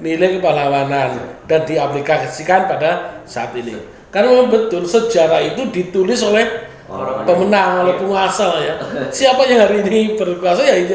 nilai 0.00 0.28
kepahlawanan 0.40 1.10
dan 1.44 1.60
diaplikasikan 1.64 2.68
pada 2.68 3.20
saat 3.24 3.52
ini. 3.56 3.76
Karena 4.08 4.30
memang 4.30 4.48
betul 4.48 4.86
sejarah 4.86 5.42
itu 5.42 5.66
ditulis 5.68 6.22
oleh 6.22 6.46
Orang- 6.86 7.24
pemenang 7.26 7.82
oleh 7.82 7.96
Iya. 7.96 8.00
penguasa 8.00 8.46
ya. 8.62 8.74
Siapa 9.10 9.42
yang 9.44 9.64
hari 9.64 9.82
ini 9.82 10.14
berkuasa 10.14 10.62
ya 10.62 10.76
itu 10.78 10.94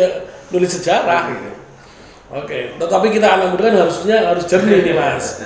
nulis 0.49 0.71
sejarah. 0.79 1.33
Gitu. 1.33 1.49
Oke, 2.29 2.77
tetapi 2.77 3.07
kita 3.09 3.25
anak 3.25 3.57
muda 3.57 3.73
kan 3.73 3.75
harusnya 3.89 4.17
harus 4.29 4.45
jernih 4.45 4.85
nih 4.85 4.93
mas. 4.93 5.41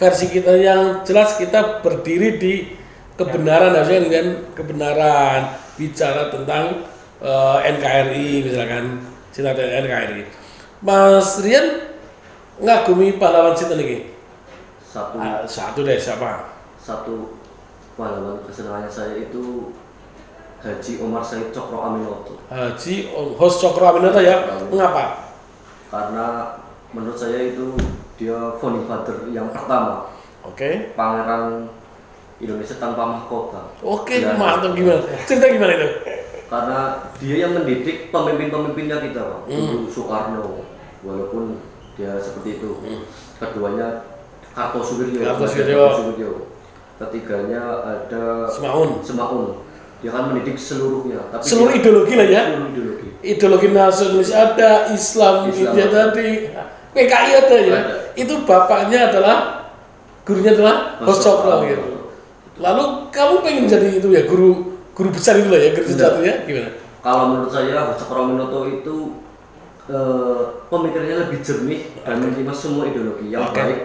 Versi 0.00 0.32
kita 0.32 0.56
yang 0.56 1.04
jelas 1.04 1.36
kita 1.36 1.84
berdiri 1.84 2.40
di 2.40 2.54
kebenaran 3.14 3.76
harusnya 3.76 4.00
dengan 4.08 4.26
kebenaran 4.56 5.52
bicara 5.76 6.32
tentang 6.32 6.88
eh, 7.20 7.58
NKRI 7.76 8.40
misalkan 8.40 9.04
cinta 9.36 9.52
NKRI. 9.52 10.24
Mas 10.80 11.44
Rian 11.44 11.92
ngagumi 12.56 13.20
pahlawan 13.20 13.52
cinta 13.52 13.76
nih. 13.76 14.08
satu 14.84 15.18
Ah, 15.18 15.42
satu 15.44 15.82
deh 15.84 15.98
siapa? 15.98 16.54
satu 16.78 17.40
pahlawan 17.96 18.44
kesenangannya 18.44 18.88
saya 18.92 19.16
itu 19.16 19.72
Haji 20.60 20.92
Omar 21.00 21.24
Said 21.24 21.48
Cokro 21.52 21.80
Aminoto 21.80 22.36
Haji 22.48 23.08
Host 23.12 23.60
Cokro 23.60 23.84
Aminoto 23.92 24.20
ya. 24.20 24.40
Mengapa? 24.72 25.23
Karena 25.94 26.26
menurut 26.90 27.14
saya 27.14 27.38
itu 27.46 27.78
dia 28.16 28.34
founding 28.58 28.82
father 28.84 29.30
yang 29.30 29.46
pertama 29.48 30.10
Oke. 30.42 30.90
pangeran 30.92 31.70
Indonesia 32.36 32.74
tanpa 32.76 33.06
mahkota 33.08 33.70
Oke, 33.78 34.18
Ya. 34.18 34.34
mantap 34.34 34.74
gimana? 34.74 35.06
Cerita 35.22 35.46
gimana 35.48 35.72
itu? 35.72 35.88
karena 36.44 36.78
dia 37.16 37.36
yang 37.40 37.52
mendidik 37.52 38.10
pemimpin-pemimpinnya 38.10 39.00
kita 39.00 39.22
Pak 39.22 39.40
Hmm. 39.48 39.86
Soekarno 39.88 40.62
walaupun 41.00 41.58
dia 41.94 42.18
seperti 42.18 42.58
itu 42.58 42.70
keduanya 43.36 44.02
Kartosuwiryo 44.52 45.18
Kartosuwiryo. 45.20 45.78
Kartosuwiryo. 45.78 46.30
ketiganya 46.96 47.62
ada 47.82 48.46
Semaun. 48.46 48.98
Semaun 49.00 49.46
dia 49.98 50.10
kan 50.10 50.30
mendidik 50.30 50.54
seluruhnya 50.54 51.18
tapi 51.28 51.42
Seluruh 51.42 51.70
dia- 51.70 51.80
ideologi 51.80 52.14
lah 52.14 52.26
ya. 52.28 52.42
seluruh 52.46 52.68
ideologi 52.70 53.08
ideologi 53.24 53.72
nasionalis 53.72 54.30
ada, 54.30 54.92
Islam, 54.92 55.48
Islam 55.48 55.52
itu 55.52 55.64
ada. 55.64 56.12
tadi, 56.12 56.28
PKI 56.94 57.30
ada 57.40 57.56
ya. 57.58 57.74
Ada. 57.80 57.96
Itu 58.14 58.34
bapaknya 58.44 59.10
adalah 59.10 59.66
gurunya 60.24 60.52
adalah 60.54 61.00
Bos 61.02 61.20
Cokro 61.20 61.64
gitu. 61.66 61.88
Lalu 62.62 63.10
kamu 63.10 63.34
pengen 63.42 63.64
jadi 63.66 63.88
itu 63.98 64.08
ya 64.14 64.24
guru 64.28 64.78
guru 64.94 65.08
besar 65.10 65.42
itu 65.42 65.50
lah 65.50 65.58
ya 65.58 65.70
guru 65.74 65.86
sejati 65.90 66.20
ya 66.22 66.34
gimana? 66.46 66.70
Kalau 67.02 67.24
menurut 67.34 67.50
saya 67.52 67.92
Cokroaminoto 67.98 68.60
itu 68.70 68.96
eh, 69.90 70.42
pemikirannya 70.70 71.28
lebih 71.28 71.38
jernih 71.44 71.80
dan 72.06 72.22
menerima 72.22 72.54
semua 72.54 72.88
ideologi 72.88 73.28
yang 73.28 73.50
Oke. 73.50 73.58
baik 73.58 73.80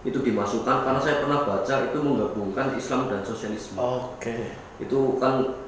itu 0.00 0.16
dimasukkan 0.24 0.80
karena 0.80 0.96
saya 0.96 1.20
pernah 1.20 1.44
baca 1.44 1.74
itu 1.92 1.98
menggabungkan 2.00 2.72
Islam 2.74 3.12
dan 3.12 3.20
sosialisme. 3.20 3.76
Oke. 3.76 4.56
Itu 4.80 5.20
kan 5.20 5.60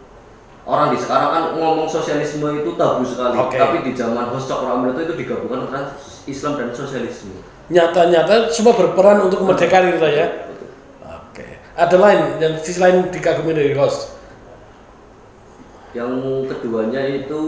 orang 0.62 0.94
di 0.94 0.98
sekarang 0.98 1.30
kan 1.34 1.44
ngomong 1.58 1.88
sosialisme 1.90 2.46
itu 2.62 2.70
tabu 2.78 3.02
sekali, 3.02 3.34
Oke. 3.38 3.58
tapi 3.58 3.82
di 3.82 3.92
zaman 3.98 4.30
Hos 4.30 4.46
Cokroaminoto 4.46 5.02
itu 5.02 5.14
digabungkan 5.18 5.66
antara 5.66 5.98
Islam 6.26 6.52
dan 6.58 6.70
sosialisme. 6.70 7.42
Nyata-nyata 7.72 8.50
semua 8.52 8.74
berperan 8.78 9.26
untuk 9.26 9.42
kemerdekaan 9.42 9.90
itu 9.90 9.98
ya. 10.06 10.26
Oke. 11.02 11.46
Ada 11.74 11.96
lain 11.98 12.20
yang 12.38 12.54
sisi 12.62 12.78
lain 12.78 13.10
dikagumi 13.10 13.56
dari 13.56 13.74
Ros. 13.74 14.14
Yang 15.92 16.12
keduanya 16.48 17.02
itu 17.04 17.40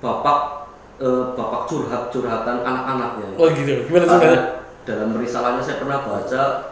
bapak 0.00 0.70
eh, 0.98 1.24
bapak 1.36 1.68
curhat 1.68 2.08
curhatan 2.08 2.64
anak-anaknya. 2.64 3.36
Oh 3.36 3.46
gitu. 3.52 3.84
Gimana 3.88 4.04
sebenarnya? 4.08 4.60
dalam 4.88 5.12
risalahnya 5.14 5.62
saya 5.62 5.76
pernah 5.78 6.02
baca 6.02 6.69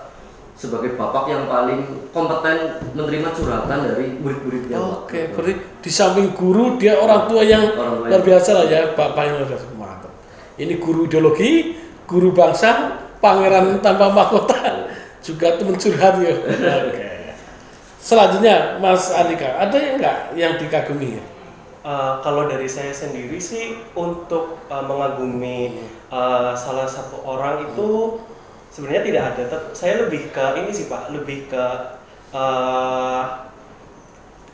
sebagai 0.59 0.99
bapak 0.99 1.31
yang 1.31 1.47
paling 1.47 2.11
kompeten 2.11 2.83
menerima 2.99 3.31
curhatan 3.31 3.79
dari 3.79 4.19
murid-muridnya. 4.19 5.07
Oke, 5.07 5.31
berarti 5.31 5.55
di 5.79 5.91
samping 5.95 6.35
guru 6.35 6.75
dia 6.75 6.99
orang 6.99 7.31
tua 7.31 7.47
yang 7.47 7.63
Orang 7.79 8.11
luar 8.11 8.23
biasa 8.27 8.51
lah 8.59 8.65
ya, 8.67 8.91
bapak 8.99 9.23
yang 9.23 9.35
luar 9.39 9.49
biasa. 9.55 9.67
Mantap. 9.79 10.13
Ini 10.59 10.75
guru 10.83 11.07
ideologi, 11.07 11.79
guru 12.11 12.35
bangsa, 12.35 12.99
pangeran 13.23 13.79
tanpa 13.79 14.11
mahkota, 14.11 14.59
juga 15.27 15.55
teman 15.55 15.79
curhat 15.79 16.19
ya. 16.19 16.35
Oke. 16.91 17.07
Selanjutnya, 18.03 18.83
Mas 18.83 19.15
Andika, 19.15 19.63
ada 19.63 19.79
yang 19.79 19.95
enggak 20.03 20.19
yang 20.35 20.53
dikagumi? 20.59 21.23
Eh, 21.89 22.15
kalau 22.21 22.51
dari 22.51 22.67
saya 22.69 22.91
sendiri 22.91 23.39
sih 23.39 23.79
untuk 23.95 24.61
eh, 24.67 24.85
mengagumi 24.85 25.87
eh, 26.11 26.53
salah 26.53 26.85
satu 26.85 27.23
orang 27.23 27.65
itu 27.65 28.19
sebenarnya 28.79 29.03
tidak 29.03 29.25
ada. 29.35 29.43
Saya 29.75 30.07
lebih 30.07 30.31
ke 30.31 30.45
ini 30.63 30.71
sih 30.71 30.87
pak, 30.87 31.11
lebih 31.11 31.51
ke 31.51 31.65
eh, 32.31 33.23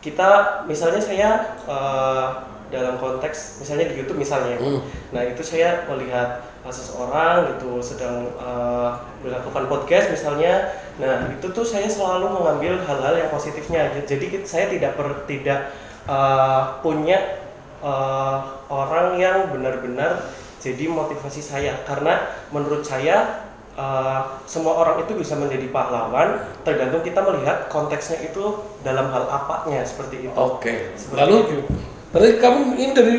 kita 0.01 0.65
misalnya 0.65 1.01
saya 1.05 1.29
eh, 1.69 2.27
dalam 2.73 2.97
konteks 2.97 3.61
misalnya 3.61 3.93
di 3.93 4.01
YouTube 4.01 4.17
misalnya, 4.17 4.57
Hmm. 4.57 4.81
nah 5.13 5.21
itu 5.21 5.45
saya 5.45 5.85
melihat 5.93 6.41
eh, 6.65 6.73
seseorang 6.73 7.53
gitu 7.53 7.85
sedang 7.85 8.33
eh, 8.33 8.91
melakukan 9.21 9.69
podcast 9.69 10.09
misalnya, 10.09 10.73
nah 10.97 11.29
itu 11.29 11.53
tuh 11.53 11.69
saya 11.69 11.85
selalu 11.85 12.33
mengambil 12.33 12.81
hal-hal 12.81 13.21
yang 13.21 13.29
positifnya. 13.29 13.93
Jadi 14.09 14.41
saya 14.49 14.73
tidak 14.73 14.97
per, 14.97 15.29
tidak 15.29 15.69
eh, 16.09 16.63
punya 16.81 17.45
eh, 17.85 18.37
orang 18.73 19.21
yang 19.21 19.53
benar-benar 19.53 20.33
jadi 20.65 20.89
motivasi 20.89 21.45
saya 21.45 21.77
karena 21.85 22.25
menurut 22.49 22.81
saya 22.89 23.44
eh, 23.75 24.21
semua 24.45 24.73
orang 24.77 25.03
itu 25.03 25.13
bisa 25.15 25.35
menjadi 25.35 25.67
pahlawan 25.69 26.43
tergantung 26.63 27.03
kita 27.03 27.21
melihat 27.21 27.67
konteksnya 27.69 28.23
itu 28.23 28.45
dalam 28.81 29.11
hal 29.11 29.27
apanya 29.27 29.83
seperti 29.83 30.27
itu. 30.27 30.35
Oke. 30.35 30.95
Seperti 30.95 31.19
Lalu, 31.19 31.37
itu. 31.43 31.57
berarti 32.11 32.31
kamu 32.39 32.61
ini 32.77 32.93
dari 32.95 33.15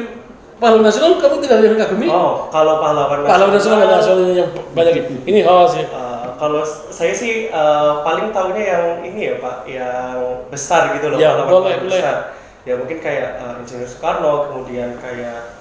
pahlawan 0.55 0.83
nasional 0.83 1.19
kamu 1.19 1.35
tidak 1.43 1.55
ada 1.59 1.67
yang 1.67 1.79
kagumi? 1.79 2.07
Oh, 2.07 2.47
kalau 2.47 2.79
pahlawan 2.79 3.27
Pahlawan 3.27 3.53
nasional 3.53 3.83
nasional 3.83 4.31
yang 4.31 4.49
banyak. 4.71 4.93
Ini 5.27 5.39
host 5.43 5.75
ya. 5.77 5.87
Eh, 5.91 6.27
kalau 6.35 6.63
s- 6.63 6.87
saya 6.89 7.11
sih 7.11 7.47
eh, 7.47 7.91
paling 8.03 8.31
tahunya 8.31 8.63
yang 8.63 8.85
ini 9.03 9.21
ya 9.31 9.35
Pak, 9.43 9.57
yang 9.67 10.15
besar 10.47 10.95
gitu 10.95 11.11
loh, 11.11 11.19
Ya, 11.19 11.35
pahlawan 11.35 11.51
boleh, 11.51 11.63
paling 11.75 11.83
boleh. 11.87 11.99
besar. 11.99 12.17
Ya 12.65 12.73
mungkin 12.79 12.97
kayak 12.97 13.29
eh, 13.37 13.61
Insinyur 13.61 13.85
Soekarno, 13.85 14.33
kemudian 14.49 14.95
kayak 14.97 15.51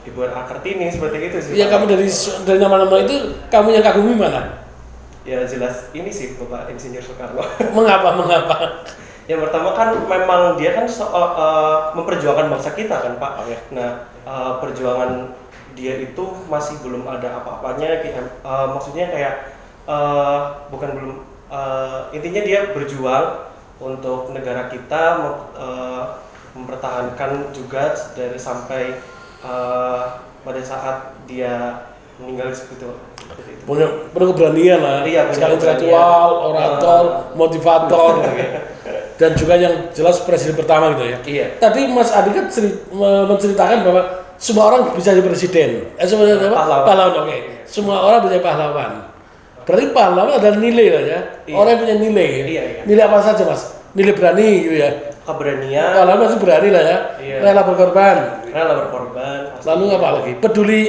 Ibu 0.00 0.18
R.A. 0.24 0.48
Kartini 0.48 0.88
seperti 0.88 1.16
itu 1.28 1.36
sih. 1.40 1.52
Ya 1.60 1.68
Pak. 1.68 1.76
kamu 1.76 1.84
dari 1.92 2.08
dari 2.48 2.58
nama-nama 2.58 2.96
itu 3.04 3.36
kamu 3.52 3.68
yang 3.76 3.84
kagumi 3.84 4.16
mana? 4.16 4.64
Ya 5.28 5.44
jelas 5.44 5.92
ini 5.92 6.08
sih 6.08 6.40
Bapak 6.40 6.72
Insinyur 6.72 7.04
Soekarno. 7.04 7.44
Mengapa? 7.76 8.16
Mengapa? 8.16 8.56
yang 9.30 9.46
pertama 9.46 9.70
kan 9.78 9.94
memang 9.94 10.58
dia 10.58 10.74
kan 10.74 10.90
so- 10.90 11.06
eh, 11.14 11.78
memperjuangkan 11.94 12.50
bangsa 12.50 12.74
kita 12.74 12.96
kan 12.98 13.14
Pak. 13.20 13.32
Oke. 13.44 13.56
Nah 13.76 14.08
eh, 14.24 14.52
perjuangan 14.58 15.36
dia 15.76 16.02
itu 16.02 16.24
masih 16.50 16.80
belum 16.82 17.06
ada 17.06 17.38
apa-apanya. 17.38 18.00
Eh, 18.00 18.66
maksudnya 18.72 19.06
kayak 19.12 19.34
eh, 19.86 20.40
bukan 20.72 20.90
belum 20.96 21.16
eh, 21.52 22.00
intinya 22.16 22.42
dia 22.42 22.60
berjuang 22.72 23.46
untuk 23.78 24.32
negara 24.32 24.66
kita 24.66 25.02
eh, 25.54 26.04
mempertahankan 26.56 27.54
juga 27.54 27.94
dari 28.18 28.34
sampai 28.34 28.98
eh, 29.40 30.00
pada 30.40 30.60
saat 30.60 30.96
dia 31.24 31.84
meninggal 32.16 32.50
seperti 32.50 32.80
itu. 32.80 32.90
Punya 33.62 33.86
penuh 34.08 34.28
keberanian 34.30 34.78
lah 34.78 34.98
Iya, 35.02 35.24
punya 35.24 35.36
sekali 35.36 35.52
intelektual 35.54 36.28
orator 36.48 37.02
Ah. 37.02 37.16
motivator 37.32 38.12
gitu. 38.26 38.58
dan 39.16 39.30
juga 39.34 39.54
yang 39.54 39.74
jelas 39.90 40.16
presiden 40.20 40.54
pertama 40.54 40.90
gitu 40.90 41.04
ya 41.06 41.18
Iya. 41.22 41.46
tadi 41.58 41.84
Mas 41.86 42.08
Adi 42.10 42.30
kan 42.30 42.48
ceri- 42.48 42.80
me- 42.90 43.26
menceritakan 43.26 43.78
bahwa 43.82 44.02
semua 44.34 44.64
orang 44.66 44.90
bisa 44.90 45.12
jadi 45.12 45.20
presiden 45.22 45.92
eh, 45.92 46.06
semua 46.08 46.24
apa? 46.26 46.40
Pahlawan. 46.50 46.84
pahlawan 46.84 47.14
oke 47.20 47.36
semua 47.64 47.96
orang 48.00 48.18
bisa 48.22 48.32
jadi 48.34 48.44
pahlawan 48.44 48.90
berarti 49.62 49.86
pahlawan 49.90 50.32
adalah 50.34 50.56
nilai 50.58 50.86
lah 50.88 51.02
ya 51.06 51.18
Iya. 51.44 51.54
orang 51.54 51.70
yang 51.70 51.80
punya 51.80 51.96
nilai 52.00 52.28
ya. 52.28 52.44
Iya, 52.46 52.62
iya. 52.64 52.80
nilai 52.86 53.02
apa 53.04 53.16
saja 53.22 53.42
Mas 53.44 53.62
nilai 53.92 54.12
berani 54.12 54.48
gitu 54.62 54.76
ya 54.78 54.90
Keberanian, 55.20 55.88
pahlawan 55.94 56.18
masih 56.18 56.38
berani 56.38 56.68
lah 56.70 56.82
ya 56.82 56.98
Iya. 57.20 57.36
rela 57.40 57.62
berkorban 57.62 58.16
rela 58.50 58.72
berkorban. 58.86 59.40
lalu 59.62 59.84
apa 59.94 60.08
lagi 60.20 60.32
peduli 60.38 60.82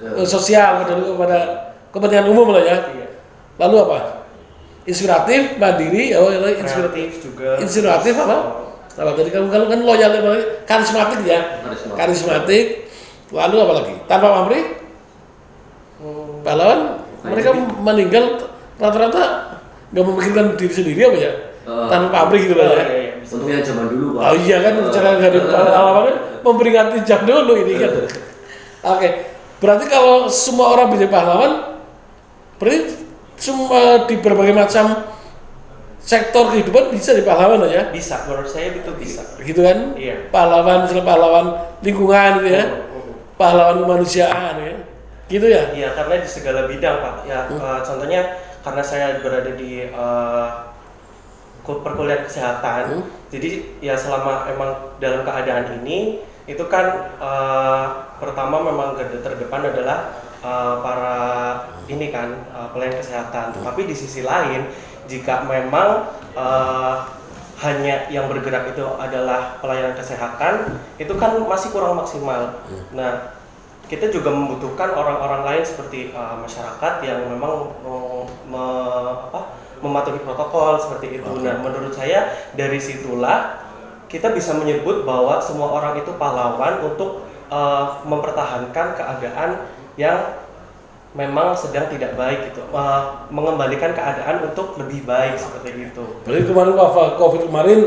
eh, 0.00 0.26
sosial 0.28 0.84
peduli 0.84 1.12
kepada 1.16 1.38
kepentingan 1.92 2.26
umum 2.28 2.52
lah 2.52 2.62
ya 2.62 2.76
Iya. 2.92 3.06
Lalu 3.56 3.76
apa? 3.88 3.98
Inspiratif, 4.86 5.56
mandiri, 5.58 6.12
oh, 6.14 6.28
oh, 6.28 6.52
inspiratif. 6.52 7.08
kreatif 7.08 7.24
juga 7.24 7.56
Inspiratif 7.58 8.14
apa? 8.20 8.36
Apa 8.96 9.10
tadi 9.16 9.32
kamu 9.32 9.48
kalau 9.48 9.66
kan 9.66 9.80
loyal, 9.80 10.12
karismatik 10.68 11.20
ya. 11.24 11.40
Karismatik. 11.64 11.96
Karismatik. 11.96 12.66
Lalu 13.32 13.56
apa 13.64 13.72
lagi? 13.82 13.94
Tanpa 14.06 14.28
pamrih, 14.30 14.64
Hmm, 15.96 16.44
pahlawan 16.44 17.00
mereka 17.24 17.56
meninggal 17.56 18.24
rata-rata 18.76 19.56
nggak 19.96 20.04
memikirkan 20.04 20.46
diri 20.60 20.74
sendiri 20.76 21.00
apa 21.08 21.16
ya? 21.16 21.32
Eh, 21.64 21.86
Tanpa 21.88 22.08
pamrih 22.12 22.44
gitu 22.44 22.52
oh, 22.52 22.60
lah 22.60 22.84
ya. 22.84 22.84
Untuk 23.26 23.46
yang 23.46 23.62
zaman 23.62 23.86
dulu 23.90 24.06
pak. 24.16 24.22
Oh 24.22 24.36
iya 24.38 24.56
kan 24.62 24.74
cara 24.88 25.18
dari 25.18 25.38
pahlawan 25.42 26.02
kan 26.06 26.16
memperingati 26.46 26.98
jam 27.02 27.26
dulu 27.26 27.52
ini 27.58 27.74
kan. 27.74 27.90
Oke, 28.86 29.08
berarti 29.58 29.84
kalau 29.86 30.30
semua 30.30 30.78
orang 30.78 30.94
bisa 30.94 31.10
pahlawan, 31.10 31.52
berarti 32.56 33.02
semua 33.34 34.06
di 34.06 34.14
berbagai 34.16 34.54
macam 34.54 35.10
sektor 35.98 36.54
kehidupan 36.54 36.94
bisa 36.94 37.10
di 37.12 37.26
pahlawan 37.26 37.66
ya, 37.66 37.90
bisa 37.90 38.22
menurut 38.30 38.46
saya 38.46 38.70
itu 38.70 38.94
bisa 38.94 39.26
gitu 39.42 39.58
kan? 39.58 39.98
Iya. 39.98 40.30
Pahlawan, 40.30 40.86
misalnya 40.86 41.02
pahlawan 41.02 41.46
lingkungan 41.82 42.30
gitu 42.38 42.48
ya, 42.54 42.62
Oh, 42.62 42.78
oh, 42.94 43.02
oh. 43.10 43.14
pahlawan 43.34 43.82
kemanusiaan 43.82 44.54
ya, 44.62 44.74
gitu 45.26 45.46
ya. 45.50 45.62
Iya 45.74 45.88
karena 45.98 46.14
di 46.22 46.28
segala 46.30 46.70
bidang 46.70 46.96
pak 47.02 47.14
ya 47.26 47.50
eh, 47.50 47.78
contohnya 47.82 48.20
karena 48.62 48.82
saya 48.86 49.18
berada 49.18 49.50
di 49.58 49.90
eh, 49.90 50.46
ku- 50.62 50.75
perkuliahan 51.66 52.22
kesehatan. 52.24 52.82
Hmm. 52.94 53.04
jadi 53.26 53.50
ya 53.82 53.98
selama 53.98 54.46
emang 54.46 54.70
dalam 55.02 55.26
keadaan 55.26 55.82
ini 55.82 56.22
itu 56.46 56.62
kan 56.70 57.10
eh, 57.18 57.84
pertama 58.22 58.62
memang 58.62 58.94
garda 58.94 59.18
terdepan 59.18 59.66
adalah 59.66 60.14
eh, 60.40 60.74
para 60.78 61.18
ini 61.90 62.14
kan 62.14 62.30
eh, 62.54 62.68
pelayan 62.70 62.94
kesehatan. 62.94 63.50
Tapi 63.66 63.80
di 63.90 63.94
sisi 63.98 64.22
lain 64.22 64.70
jika 65.10 65.42
memang 65.42 66.06
eh, 66.38 66.94
hanya 67.56 68.04
yang 68.12 68.28
bergerak 68.28 68.76
itu 68.76 68.84
adalah 69.00 69.56
pelayanan 69.64 69.96
kesehatan 69.96 70.76
itu 71.00 71.16
kan 71.16 71.40
masih 71.40 71.72
kurang 71.72 71.96
maksimal. 71.96 72.62
Nah 72.92 73.32
kita 73.86 74.10
juga 74.10 74.34
membutuhkan 74.34 74.92
orang-orang 74.92 75.46
lain 75.46 75.64
seperti 75.64 76.10
uh, 76.10 76.34
masyarakat 76.42 77.06
yang 77.06 77.22
memang 77.30 77.70
mau- 77.86 78.26
me- 78.50 79.30
apa, 79.30 79.54
mematuhi 79.80 80.20
protokol 80.24 80.80
seperti 80.80 81.20
itu. 81.20 81.30
Nah, 81.44 81.60
menurut 81.60 81.92
saya 81.92 82.32
dari 82.56 82.80
situlah 82.80 83.64
kita 84.06 84.30
bisa 84.32 84.54
menyebut 84.54 85.02
bahwa 85.02 85.42
semua 85.42 85.68
orang 85.74 85.98
itu 85.98 86.14
pahlawan 86.14 86.78
untuk 86.86 87.26
uh, 87.50 88.00
mempertahankan 88.06 88.94
keadaan 88.94 89.66
yang 89.98 90.38
memang 91.16 91.56
sedang 91.56 91.88
tidak 91.88 92.12
baik 92.14 92.52
gitu, 92.52 92.62
Uh, 92.70 93.24
mengembalikan 93.32 93.96
keadaan 93.96 94.52
untuk 94.52 94.76
lebih 94.76 95.08
baik 95.08 95.40
seperti 95.40 95.88
itu. 95.88 96.04
Berarti 96.28 96.44
kemarin 96.44 96.72
COVID 97.16 97.42
kemarin 97.48 97.78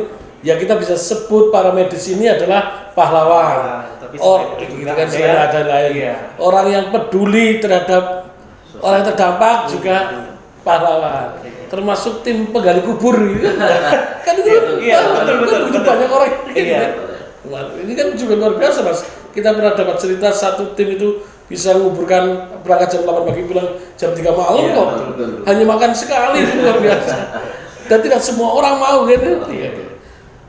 ya 0.41 0.57
kita 0.57 0.79
bisa 0.79 0.97
sebut 0.97 1.53
para 1.53 1.69
medis 1.69 2.09
ini 2.09 2.25
adalah 2.25 2.91
pahlawan. 2.97 3.55
Nah, 3.61 3.83
tapi 4.01 4.15
oh, 4.17 4.57
kan 4.57 5.07
yang- 5.13 5.45
ada 5.45 5.61
lain. 5.61 5.91
Iya. 5.93 6.15
Orang 6.41 6.67
yang 6.73 6.85
peduli 6.89 7.61
terhadap 7.61 8.33
orang 8.81 8.97
yang 9.03 9.07
terdampak 9.13 9.57
juga 9.69 9.95
pahlawan. 10.65 11.27
Termasuk 11.69 12.21
tim 12.21 12.49
penggali 12.49 12.81
kubur 12.81 13.13
gitu. 13.15 13.45
kan 14.25 14.33
itu 14.35 14.49
Iya, 14.81 14.97
kan 14.99 15.09
betul, 15.21 15.35
betul, 15.39 15.59
begitu 15.63 15.77
betul. 15.77 15.85
banyak 15.85 16.09
orang 16.09 16.29
Iya. 16.49 16.79
gitu. 16.81 17.01
Wah, 17.47 17.61
ini 17.73 17.93
kan 17.93 18.07
juga 18.13 18.33
luar 18.35 18.53
biasa 18.57 18.79
mas. 18.81 18.99
Kita 19.29 19.53
pernah 19.53 19.73
dapat 19.73 19.95
cerita 19.95 20.27
satu 20.29 20.73
tim 20.73 20.97
itu 20.97 21.21
bisa 21.45 21.73
menguburkan 21.73 22.23
berangkat 22.61 22.89
jam 22.91 23.01
8 23.05 23.25
pagi 23.25 23.41
pulang 23.43 23.69
jam 23.95 24.11
3 24.11 24.21
malam 24.29 24.59
Iya, 24.59 24.71
kok. 24.71 24.85
betul, 24.87 25.05
betul, 25.07 25.27
betul. 25.31 25.43
Hanya 25.45 25.65
makan 25.65 25.91
sekali 25.93 26.37
itu 26.39 26.53
luar 26.59 26.77
biasa. 26.79 27.15
Dan 27.85 27.99
tidak 28.01 28.19
semua 28.19 28.49
orang 28.53 28.75
mau 28.77 28.99
gitu. 29.05 29.31
Iya. 29.49 29.69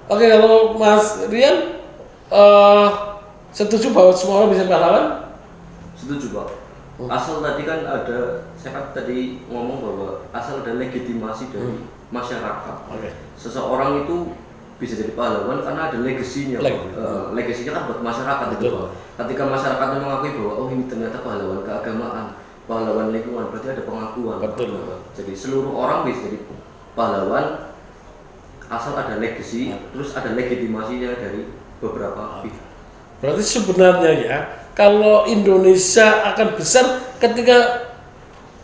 Oke 0.06 0.24
kalau 0.26 0.74
Mas 0.74 1.24
Rian 1.28 1.78
eh 2.28 2.88
setuju 3.50 3.90
bahwa 3.90 4.12
semua 4.12 4.42
orang 4.42 4.50
bisa 4.52 4.64
pahlawan? 4.64 5.06
Setuju 5.96 6.26
Pak. 6.32 6.48
Asal 7.08 7.40
tadi 7.40 7.62
kan 7.64 7.80
ada, 7.80 8.18
saya 8.58 8.70
kan 8.76 8.84
tadi 8.92 9.40
ngomong 9.48 9.78
bahwa 9.80 10.08
asal 10.34 10.60
ada 10.60 10.76
legitimasi 10.76 11.48
dari 11.48 11.80
masyarakat. 12.10 12.76
Oke. 12.90 13.10
Seseorang 13.38 14.04
itu 14.04 14.36
bisa 14.76 14.96
jadi 14.96 15.12
pahlawan 15.12 15.60
karena 15.60 15.88
ada 15.88 15.98
legasinya. 16.00 16.60
Leg- 16.60 16.92
Eh, 16.92 17.24
legasinya 17.32 17.72
kan 17.72 17.82
buat 17.88 18.00
masyarakat 18.02 18.46
Betul. 18.56 18.72
Pak. 18.74 18.88
Ketika 19.24 19.42
masyarakatnya 19.46 20.00
mengakui 20.00 20.30
bahwa 20.36 20.52
oh 20.56 20.68
ini 20.68 20.84
ternyata 20.88 21.20
pahlawan 21.20 21.60
keagamaan, 21.64 22.26
pahlawan 22.64 23.08
lingkungan, 23.12 23.48
berarti 23.48 23.68
ada 23.76 23.82
pengakuan. 23.84 24.36
Pak. 24.40 24.56
Betul. 24.56 25.00
Jadi 25.16 25.32
seluruh 25.32 25.72
orang 25.72 26.04
bisa 26.04 26.28
jadi 26.28 26.38
pahlawan 26.92 27.72
asal 28.68 28.92
ada 28.94 29.16
legasi, 29.16 29.72
terus 29.90 30.12
ada 30.12 30.32
legitimasinya 30.32 31.16
dari 31.16 31.48
beberapa 31.80 32.44
pihak. 32.44 32.64
Berarti 33.20 33.42
sebenarnya 33.42 34.10
ya 34.16 34.38
kalau 34.74 35.28
Indonesia 35.28 36.24
akan 36.34 36.56
besar 36.56 36.84
ketika 37.20 37.88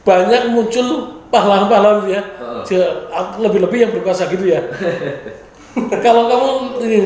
banyak 0.06 0.54
muncul 0.54 1.18
pahlawan-pahlawan 1.28 2.06
ya, 2.06 2.22
lebih-lebih 3.42 3.78
yang 3.88 3.92
berkuasa 3.92 4.30
gitu 4.30 4.46
ya. 4.46 4.62
kalau 6.04 6.30
kamu 6.30 6.50
ini 6.86 6.98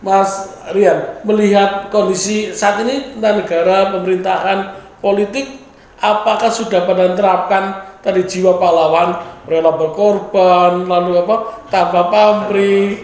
Mas 0.00 0.48
Rian 0.72 1.20
melihat 1.28 1.92
kondisi 1.92 2.56
saat 2.56 2.80
ini 2.82 3.16
tentang 3.16 3.44
negara 3.44 3.92
pemerintahan 3.92 4.58
politik 5.04 5.60
apakah 6.00 6.48
sudah 6.48 6.88
pada 6.88 7.12
menerapkan 7.12 7.64
tadi 8.00 8.24
jiwa 8.24 8.56
pahlawan 8.56 9.20
rela 9.44 9.76
berkorban 9.76 10.88
lalu 10.88 11.20
apa 11.20 11.36
tanpa 11.68 12.08
pamrih 12.08 12.96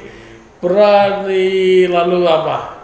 berani 0.64 1.84
lalu 1.84 2.24
apa 2.24 2.75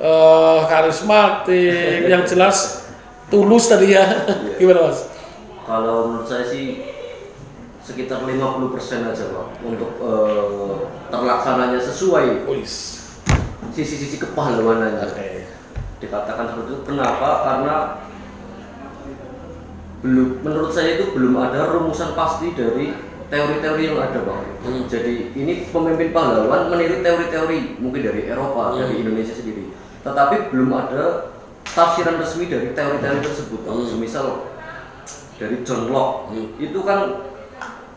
eh 0.00 0.58
karismatik 0.64 2.08
yang 2.08 2.24
jelas 2.24 2.88
tulus 3.28 3.68
tadi 3.68 3.92
ya 3.92 4.04
gimana 4.56 4.88
mas 4.88 5.12
Kalau 5.68 6.08
menurut 6.10 6.26
saya 6.26 6.48
sih 6.48 6.82
sekitar 7.84 8.26
50% 8.26 8.34
aja 9.06 9.24
Pak 9.30 9.46
untuk 9.62 9.92
eh, 10.02 10.76
terlaksananya 11.12 11.78
sesuai 11.78 12.48
sisi-sisi 13.70 14.18
kepahlawanannya. 14.18 15.06
Dikatakan 16.00 16.44
seperti 16.50 16.70
itu 16.74 16.82
kenapa? 16.88 17.28
Karena 17.44 17.74
belum 20.00 20.40
menurut 20.40 20.72
saya 20.72 20.96
itu 20.96 21.12
belum 21.12 21.36
ada 21.38 21.70
rumusan 21.76 22.16
pasti 22.16 22.56
dari 22.56 22.96
teori-teori 23.30 23.82
yang 23.84 23.98
ada 24.00 24.18
Pak. 24.26 24.38
Hmm. 24.64 24.88
Jadi 24.90 25.36
ini 25.36 25.70
pemimpin 25.70 26.10
pahlawan 26.10 26.72
meniru 26.72 27.04
teori-teori 27.04 27.78
mungkin 27.78 28.00
dari 28.00 28.26
Eropa, 28.26 28.74
Hmm. 28.74 28.82
dari 28.82 29.06
Indonesia 29.06 29.36
sendiri. 29.36 29.70
Tetapi 30.00 30.50
belum 30.50 30.70
ada 30.72 31.28
tafsiran 31.66 32.16
resmi 32.18 32.48
dari 32.48 32.72
teori-teori 32.72 33.20
tersebut. 33.20 33.60
Pak. 33.62 33.72
Hmm. 33.72 33.86
Semisal 33.86 34.26
dari 35.36 35.56
John 35.64 35.88
Locke 35.88 36.32
Hmm. 36.32 36.48
itu 36.56 36.78
kan 36.82 37.28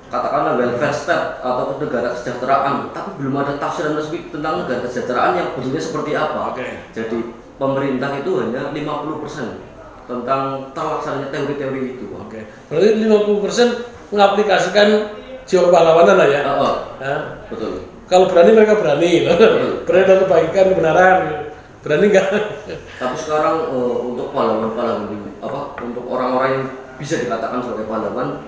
katakanlah 0.07 0.55
welfare 0.55 0.93
state 0.93 1.41
atau 1.41 1.73
negara 1.75 2.13
kesejahteraan, 2.13 2.93
tapi 2.93 3.09
belum 3.17 3.33
ada 3.33 3.57
tafsiran 3.57 3.97
resmi 3.97 4.29
tentang 4.29 4.61
negara 4.61 4.85
kesejahteraan 4.85 5.31
yang 5.33 5.47
bentuknya 5.57 5.81
seperti 5.81 6.11
apa. 6.13 6.53
Oke. 6.53 6.67
Jadi 6.93 7.17
pemerintah 7.57 8.13
itu 8.15 8.31
hanya 8.37 8.69
50% 8.69 9.57
tentang 10.05 10.69
terlaksananya 10.71 11.33
teori-teori 11.33 11.97
itu. 11.97 12.05
Oke. 12.13 12.45
Berarti 12.69 12.89
50% 13.01 13.69
mengaplikasikan 14.13 14.87
jiwa 15.43 15.73
pahlawanan 15.73 16.15
lah 16.15 16.27
ya. 16.29 16.41
Ah, 16.45 16.55
ah, 16.61 16.75
Nah, 17.01 17.19
betul. 17.49 17.89
kalau 18.05 18.29
berani 18.29 18.51
mereka 18.53 18.77
berani, 18.77 19.25
berani 19.89 20.03
dalam 20.05 20.21
kebaikan 20.23 20.65
kebenaran. 20.71 21.17
Berani 21.83 22.05
nggak? 22.09 22.27
Tapi 22.95 23.15
sekarang 23.19 23.55
eh, 23.69 23.95
untuk 24.01 24.31
pahlawan-pahlawan 24.31 25.11
ini, 25.11 25.35
apa 25.37 25.75
untuk 25.77 26.07
orang-orang 26.07 26.49
yang 26.49 26.65
bisa 26.95 27.19
dikatakan 27.19 27.59
sebagai 27.59 27.85
pahlawan, 27.85 28.39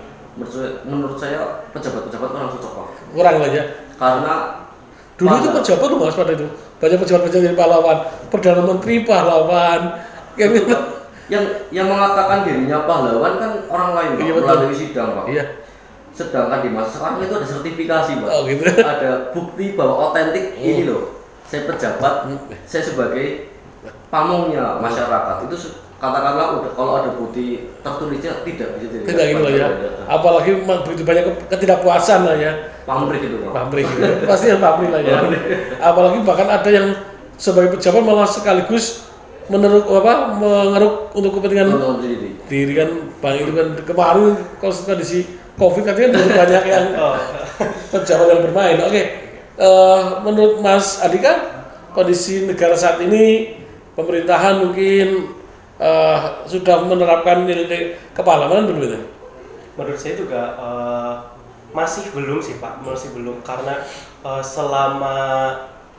menurut 0.87 1.17
saya, 1.19 1.67
pejabat-pejabat 1.69 2.29
kurang 2.31 2.49
cocok 2.49 2.71
Pak. 2.71 2.87
Kurang 3.11 3.35
lah 3.39 3.49
ya. 3.51 3.63
Karena 3.95 4.33
Dulu 5.15 5.27
itu 5.27 5.35
pahlawan- 5.47 5.55
pejabat 5.59 5.87
loh 5.87 5.99
mas 6.01 6.15
pada 6.15 6.31
itu. 6.31 6.47
Banyak 6.75 6.97
pejabat-pejabat 6.99 7.43
jadi 7.43 7.55
pahlawan. 7.55 7.97
Perdana 8.27 8.61
Menteri 8.63 8.95
pahlawan. 9.03 9.81
Yang 11.25 11.43
yang 11.73 11.87
mengatakan 11.89 12.45
dirinya 12.45 12.85
pahlawan 12.85 13.33
kan 13.35 13.51
orang 13.65 13.89
lain 13.97 14.09
Pak, 14.13 14.21
Iya, 14.21 14.31
betul. 14.35 14.45
melalui 14.45 14.75
sidang 14.75 15.09
Pak. 15.17 15.25
Iya. 15.25 15.43
Sedangkan 16.11 16.59
di 16.61 16.69
masa 16.69 16.89
sekarang 16.93 17.17
itu 17.19 17.33
ada 17.33 17.47
sertifikasi 17.47 18.11
Pak. 18.21 18.27
Oh, 18.29 18.41
gitu. 18.45 18.63
Ada 18.77 19.11
bukti 19.33 19.65
bahwa 19.73 20.11
otentik 20.11 20.53
ini 20.55 20.85
loh. 20.85 21.14
Saya 21.45 21.61
pejabat, 21.65 22.13
Hmm. 22.25 22.39
saya 22.63 22.83
sebagai 22.83 23.53
pamongnya 24.07 24.77
masyarakat 24.77 25.45
itu 25.45 25.55
katakanlah 25.95 26.59
udah 26.59 26.71
kalau 26.73 26.93
ada 26.97 27.09
bukti 27.11 27.45
tertulisnya 27.79 28.43
tidak 28.43 28.75
bisa 28.75 28.87
jadi 28.91 29.03
Tidak 29.05 29.25
gitu 29.31 29.49
ya. 29.53 29.67
Apalagi 30.05 30.51
memang 30.57 30.83
begitu 30.83 31.03
banyak 31.03 31.23
ke- 31.23 31.47
ketidakpuasan 31.49 32.19
lah 32.23 32.35
ya. 32.35 32.51
pamrih 32.83 33.17
gitu 33.19 33.41
Pak. 33.41 33.49
pamrih 33.51 33.81
gitu. 33.83 34.03
pasti 34.25 34.45
yang 34.47 34.61
pamrih 34.61 34.89
lah 34.89 35.01
ya 35.01 35.17
apalagi 35.79 36.21
bahkan 36.21 36.45
ada 36.45 36.69
yang 36.69 36.93
sebagai 37.35 37.73
pejabat 37.73 37.97
malah 37.99 38.29
sekaligus 38.29 39.09
meneruk 39.45 39.89
apa 39.91 40.13
mengeruk 40.31 41.09
untuk 41.11 41.33
kepentingan 41.33 41.73
diri 42.45 42.73
kan 42.75 42.89
bang 43.19 43.35
itu 43.41 43.51
kan 43.51 43.67
kemarin 43.81 44.37
kalau 44.55 44.73
kondisi 44.75 45.25
covid 45.55 45.81
katanya 45.81 46.13
kan 46.13 46.29
banyak 46.37 46.63
yang 46.63 46.85
Oh, 46.93 47.17
pejabat 47.91 48.27
yang 48.27 48.41
bermain 48.43 48.77
oke 48.79 49.01
eh, 49.59 50.03
menurut 50.23 50.59
Mas 50.59 50.99
Andika 51.01 51.65
kondisi 51.95 52.43
negara 52.47 52.75
saat 52.75 52.99
ini 53.03 53.55
pemerintahan 53.95 54.63
mungkin 54.63 55.35
eh, 55.79 56.19
sudah 56.47 56.83
menerapkan 56.83 57.47
nilai 57.47 57.95
kepahlawanan 58.15 58.67
belum 58.67 58.81
itu 58.83 58.99
menurut 59.75 59.99
saya 59.99 60.15
juga 60.15 60.41
eh, 60.55 61.13
masih 61.75 62.07
belum 62.15 62.39
sih 62.39 62.63
Pak, 62.63 62.79
masih 62.87 63.11
belum 63.11 63.43
karena 63.43 63.83
eh, 64.23 64.43
selama 64.43 65.17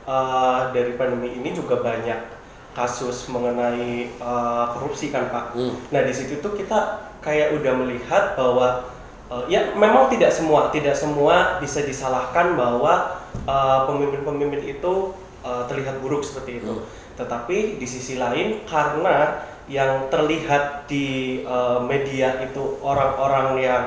eh, 0.09 0.61
dari 0.73 0.97
pandemi 0.97 1.37
ini 1.37 1.53
juga 1.53 1.85
banyak 1.85 2.37
kasus 2.73 3.29
mengenai 3.29 4.09
eh, 4.09 4.65
korupsi 4.73 5.13
kan 5.13 5.29
Pak. 5.29 5.53
Hmm. 5.53 5.77
Nah 5.93 6.01
di 6.05 6.13
situ 6.17 6.41
tuh 6.41 6.57
kita 6.57 7.13
kayak 7.21 7.53
udah 7.61 7.73
melihat 7.77 8.33
bahwa 8.37 8.96
eh, 9.33 9.45
ya 9.53 9.75
memang 9.75 10.11
tidak 10.13 10.31
semua 10.33 10.69
tidak 10.71 10.95
semua 10.95 11.59
bisa 11.63 11.83
disalahkan 11.83 12.55
bahwa 12.55 13.23
eh, 13.47 13.81
pemimpin-pemimpin 13.87 14.63
itu 14.67 15.15
eh, 15.45 15.63
terlihat 15.67 15.99
buruk 16.03 16.23
seperti 16.23 16.63
itu. 16.63 16.85
Tetapi 17.17 17.81
di 17.81 17.87
sisi 17.89 18.21
lain 18.21 18.69
karena 18.69 19.41
yang 19.67 20.07
terlihat 20.13 20.87
di 20.87 21.41
eh, 21.43 21.81
media 21.83 22.43
itu 22.45 22.79
orang-orang 22.83 23.59
yang 23.63 23.85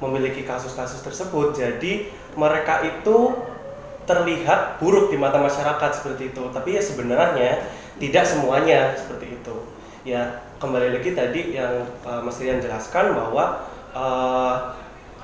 memiliki 0.00 0.48
kasus-kasus 0.48 1.04
tersebut, 1.04 1.52
jadi 1.52 2.08
mereka 2.32 2.80
itu 2.88 3.36
terlihat 4.08 4.80
buruk 4.82 5.12
di 5.12 5.16
mata 5.20 5.38
masyarakat 5.38 5.90
seperti 5.92 6.34
itu. 6.34 6.42
Tapi 6.50 6.80
ya 6.80 6.82
sebenarnya 6.82 7.50
tidak 8.00 8.24
semuanya 8.26 8.96
seperti 8.96 9.38
itu. 9.38 9.56
Ya 10.02 10.40
kembali 10.58 10.96
lagi 10.98 11.12
tadi 11.12 11.54
yang 11.54 11.84
uh, 12.08 12.24
Mas 12.24 12.40
Rian 12.40 12.58
jelaskan 12.58 13.12
bahwa 13.12 13.68
uh, 13.92 14.72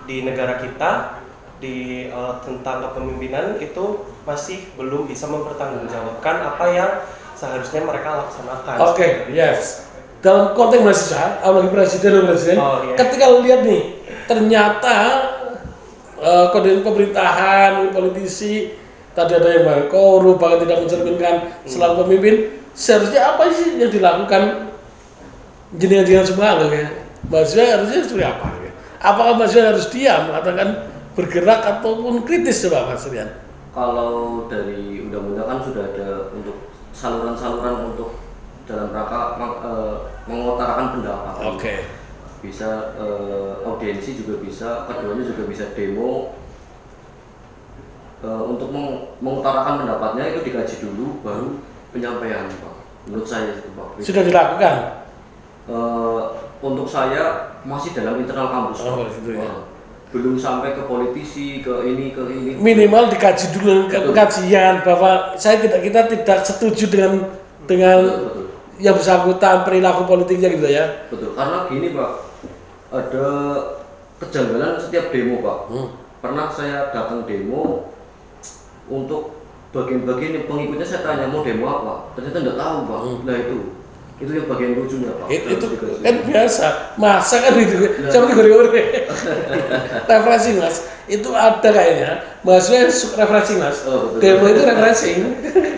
di 0.07 0.23
negara 0.23 0.63
kita 0.63 1.21
di 1.59 2.07
uh, 2.13 2.39
tentang 2.45 2.85
kepemimpinan 2.85 3.59
itu 3.59 4.07
masih 4.29 4.69
belum 4.77 5.09
bisa 5.09 5.27
mempertanggungjawabkan 5.27 6.37
apa 6.55 6.65
yang 6.69 6.91
seharusnya 7.37 7.85
mereka 7.85 8.25
laksanakan. 8.25 8.77
Oke, 8.93 9.29
yes. 9.33 9.89
Dalam 10.21 10.57
konteks 10.57 10.83
mahasiswa, 10.83 11.41
apalagi 11.45 11.71
presiden 11.71 12.11
dan 12.19 12.25
presiden, 12.29 12.57
Oh, 12.59 12.81
iya. 12.83 12.95
ketika 12.97 13.25
lihat 13.45 13.61
nih, 13.63 13.83
ternyata 14.25 14.97
eh, 16.19 16.47
kode 16.51 16.81
pemerintahan, 16.81 17.93
politisi, 17.93 18.75
tadi 19.13 19.37
ada 19.37 19.49
yang 19.53 19.65
bahkan 19.69 19.87
korup, 19.93 20.41
bahkan 20.41 20.65
tidak 20.65 20.83
mencerminkan 20.85 21.35
selalu 21.69 21.95
pemimpin, 22.05 22.35
seharusnya 22.73 23.37
apa 23.37 23.49
sih 23.53 23.77
yang 23.77 23.93
dilakukan 23.93 24.73
jenengan-jenengan 25.77 26.27
semua 26.27 26.59
loh 26.59 26.69
ya? 26.73 26.89
Mahasiswa 27.29 27.65
harusnya 27.81 28.01
seperti 28.05 28.25
apa? 28.25 28.66
Apakah 29.07 29.39
mahasiswa 29.39 29.71
harus 29.71 29.87
diam, 29.95 30.35
atau 30.35 30.51
kan 30.51 30.69
bergerak 31.15 31.63
ataupun 31.63 32.27
kritis 32.27 32.67
coba 32.67 32.91
Mas 32.91 33.07
Rian? 33.07 33.31
kalau 33.71 34.49
dari 34.49 35.05
undang-undang 35.05 35.45
kan 35.45 35.59
sudah 35.61 35.85
ada 35.93 36.33
untuk 36.33 36.73
saluran-saluran 36.97 37.93
untuk 37.93 38.25
dalam 38.65 38.89
rangka 38.89 39.37
meng- 39.37 39.61
eh, 39.61 39.97
mengutarakan 40.25 40.97
pendapat. 40.97 41.35
Oke. 41.45 41.75
Bisa 42.41 42.97
eh, 42.97 43.53
audiensi 43.69 44.17
juga 44.17 44.41
bisa, 44.41 44.89
keduanya 44.89 45.29
juga 45.29 45.45
bisa 45.45 45.77
demo. 45.77 46.33
Eh, 48.25 48.43
untuk 48.49 48.73
meng- 48.73 49.13
mengutarakan 49.21 49.85
pendapatnya 49.85 50.25
itu 50.33 50.41
dikaji 50.41 50.77
dulu, 50.81 51.21
baru 51.21 51.61
penyampaian, 51.93 52.49
Pak. 52.49 52.75
Menurut 53.13 53.29
saya 53.29 53.61
itu, 53.61 53.69
Pak. 53.77 54.01
Sudah 54.01 54.25
dilakukan. 54.25 54.75
Eh, 55.69 56.23
untuk 56.65 56.89
saya 56.89 57.53
masih 57.67 57.91
dalam 57.93 58.23
internal 58.23 58.49
kampus. 58.49 58.79
Oh, 58.87 59.03
gitu 59.11 59.35
ya. 59.35 59.67
Belum 60.15 60.39
sampai 60.39 60.79
ke 60.79 60.87
politisi, 60.87 61.61
ke 61.61 61.83
ini, 61.83 62.15
ke 62.15 62.23
ini. 62.31 62.55
Minimal 62.57 63.11
dikaji 63.11 63.47
dulu 63.59 63.91
ke 63.91 63.99
pengkajian 64.07 64.87
bahwa 64.87 65.35
saya 65.35 65.59
tidak 65.59 65.83
kita 65.83 66.01
tidak 66.07 66.39
setuju 66.47 66.85
dengan 66.89 67.13
dengan 67.67 67.99
Betul, 68.07 68.23
betul. 68.23 68.47
yang 68.79 68.95
bersangkutan 68.95 69.67
perilaku 69.67 70.07
politiknya 70.07 70.49
gitu 70.55 70.69
ya. 70.71 71.11
Betul, 71.11 71.35
karena 71.35 71.67
gini 71.67 71.89
Pak, 71.91 72.11
ada 72.95 73.27
kejanggalan 74.23 74.79
setiap 74.79 75.11
demo 75.11 75.43
Pak. 75.43 75.59
Hmm. 75.75 75.89
Pernah 76.23 76.47
saya 76.55 76.95
datang 76.95 77.27
demo 77.27 77.91
untuk 78.87 79.43
bagian-bagian 79.75 80.47
pengikutnya 80.47 80.87
saya 80.87 81.03
tanya 81.03 81.27
mau 81.29 81.43
demo 81.43 81.67
apa, 81.67 81.95
ternyata 82.15 82.47
nggak 82.47 82.59
tahu 82.63 82.77
Pak. 82.87 83.01
Nah 83.27 83.37
itu, 83.37 83.59
itu 84.17 84.33
yang 84.33 84.49
bagian 84.49 84.73
lucunya 84.81 85.13
Pak. 85.13 85.29
Itu, 85.29 85.67
kan 86.01 86.15
biasa, 86.25 86.67
masa 86.97 87.37
kan 87.45 87.53
itu 87.61 87.77
Nah. 88.01 88.09
seperti 88.09 88.33
gore-gore. 88.33 88.83
refreshing 90.09 90.57
mas, 90.57 90.77
itu 91.05 91.29
ada 91.37 91.69
kayaknya. 91.69 92.25
Mahasiswa 92.41 92.77
yang 92.81 92.93
suka 92.93 93.15
refreshing 93.21 93.59
mas. 93.61 93.85
Oh, 93.85 94.17
betul. 94.17 94.21
Demo 94.25 94.45
itu 94.49 94.63
refreshing. 94.65 95.19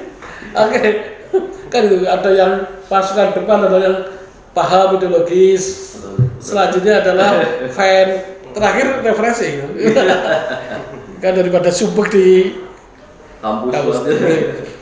Oke, 0.62 0.80
kan 1.66 1.82
itu 1.90 2.06
ada 2.06 2.30
yang 2.30 2.52
pasukan 2.86 3.34
depan, 3.34 3.58
ada 3.66 3.78
yang 3.82 3.96
paham 4.54 5.02
ideologis. 5.02 5.94
Selanjutnya 6.38 7.02
adalah 7.02 7.42
fan, 7.76 8.08
terakhir 8.54 9.02
refreshing. 9.02 9.54
kan 11.18 11.32
daripada 11.34 11.74
sumpek 11.74 12.06
di 12.14 12.28
Kampus, 13.38 13.70
kampus. 13.70 13.96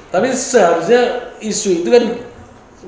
Tapi 0.09 0.29
seharusnya 0.33 1.01
isu 1.41 1.85
itu 1.85 1.89
kan 1.89 2.05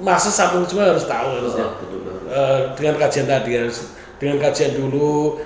masa 0.03 0.31
satu 0.31 0.63
semua 0.65 0.95
harus 0.95 1.07
tahu 1.07 1.29
harusnya. 1.43 1.67
Oh, 1.67 1.75
betul, 1.83 1.99
betul. 2.03 2.17
Eh, 2.29 2.61
dengan 2.77 2.95
kajian 3.01 3.27
tadi 3.27 3.51
harus 3.57 3.79
dengan 4.19 4.37
kajian 4.43 4.73
dulu 4.77 5.41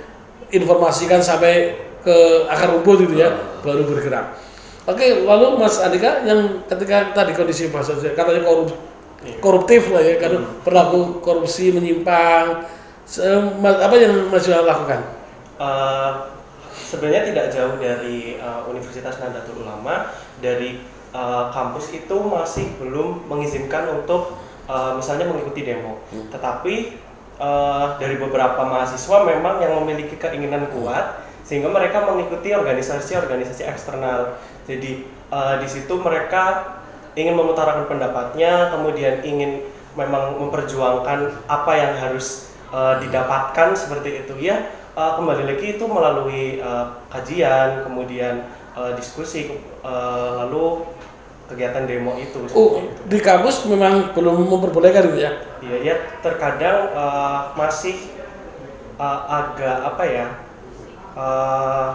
informasikan 0.52 1.20
sampai 1.22 1.76
ke 2.02 2.16
akar 2.50 2.74
rumput 2.74 3.06
gitu 3.06 3.14
ya 3.20 3.30
baru 3.62 3.86
bergerak. 3.86 4.34
Oke 4.82 5.22
lalu 5.22 5.62
Mas 5.62 5.78
Andika 5.78 6.26
yang 6.26 6.66
ketika 6.66 7.14
tadi 7.14 7.32
kondisi 7.38 7.70
bahasa 7.70 7.94
katanya 7.94 8.42
korup, 8.42 8.74
koruptif 9.38 9.94
lah 9.94 10.02
ya 10.02 10.18
kan 10.18 10.42
perilaku 10.66 11.22
korupsi 11.22 11.70
menyimpang. 11.70 12.66
Apa 13.62 13.94
yang 13.94 14.32
Mas 14.32 14.42
Johan 14.42 14.66
lakukan? 14.66 15.00
Eh, 15.62 16.10
sebenarnya 16.74 17.30
tidak 17.30 17.46
jauh 17.54 17.78
dari 17.78 18.42
eh, 18.42 18.60
Universitas 18.66 19.22
Nahdlatul 19.22 19.62
Ulama 19.62 20.10
dari 20.42 20.82
eh, 21.12 21.44
kampus 21.52 21.92
itu 21.92 22.16
masih 22.24 22.66
belum 22.80 23.28
mengizinkan 23.28 23.88
untuk 24.02 24.36
eh, 24.66 24.92
misalnya 24.96 25.28
mengikuti 25.28 25.62
demo. 25.62 26.00
Tetapi 26.10 26.74
eh, 27.38 27.86
dari 28.00 28.16
beberapa 28.18 28.64
mahasiswa 28.64 29.22
memang 29.28 29.60
yang 29.60 29.78
memiliki 29.84 30.16
keinginan 30.16 30.68
kuat 30.72 31.28
sehingga 31.42 31.68
mereka 31.68 32.06
mengikuti 32.08 32.54
organisasi-organisasi 32.54 33.62
eksternal. 33.68 34.40
Jadi 34.64 35.04
eh, 35.06 35.54
di 35.60 35.68
situ 35.68 35.94
mereka 36.00 36.78
ingin 37.12 37.36
mengutarakan 37.36 37.84
pendapatnya 37.92 38.72
kemudian 38.72 39.20
ingin 39.20 39.60
memang 39.92 40.40
memperjuangkan 40.40 41.44
apa 41.44 41.72
yang 41.76 41.92
harus 42.00 42.56
eh, 42.72 42.94
didapatkan 43.04 43.76
seperti 43.76 44.24
itu. 44.24 44.34
Ya 44.40 44.72
eh, 44.96 45.12
kembali 45.18 45.44
lagi 45.44 45.76
itu 45.76 45.84
melalui 45.84 46.62
eh, 46.62 46.86
kajian 47.12 47.84
kemudian 47.84 48.48
eh, 48.72 48.92
diskusi 48.96 49.52
eh, 49.84 50.30
lalu 50.40 50.88
kegiatan 51.52 51.84
demo 51.84 52.16
itu 52.16 52.38
oh 52.50 52.80
itu. 52.80 52.88
di 53.06 53.18
kampus 53.18 53.64
memang 53.66 54.10
belum 54.12 54.48
memperbolehkan 54.48 55.12
gitu 55.12 55.20
ya? 55.20 55.32
Iya 55.60 55.76
ya 55.82 55.94
terkadang 56.18 56.90
eh, 56.90 57.40
masih 57.54 57.96
eh, 58.96 59.20
agak 59.28 59.76
apa 59.86 60.02
ya 60.04 60.26
eh, 61.12 61.90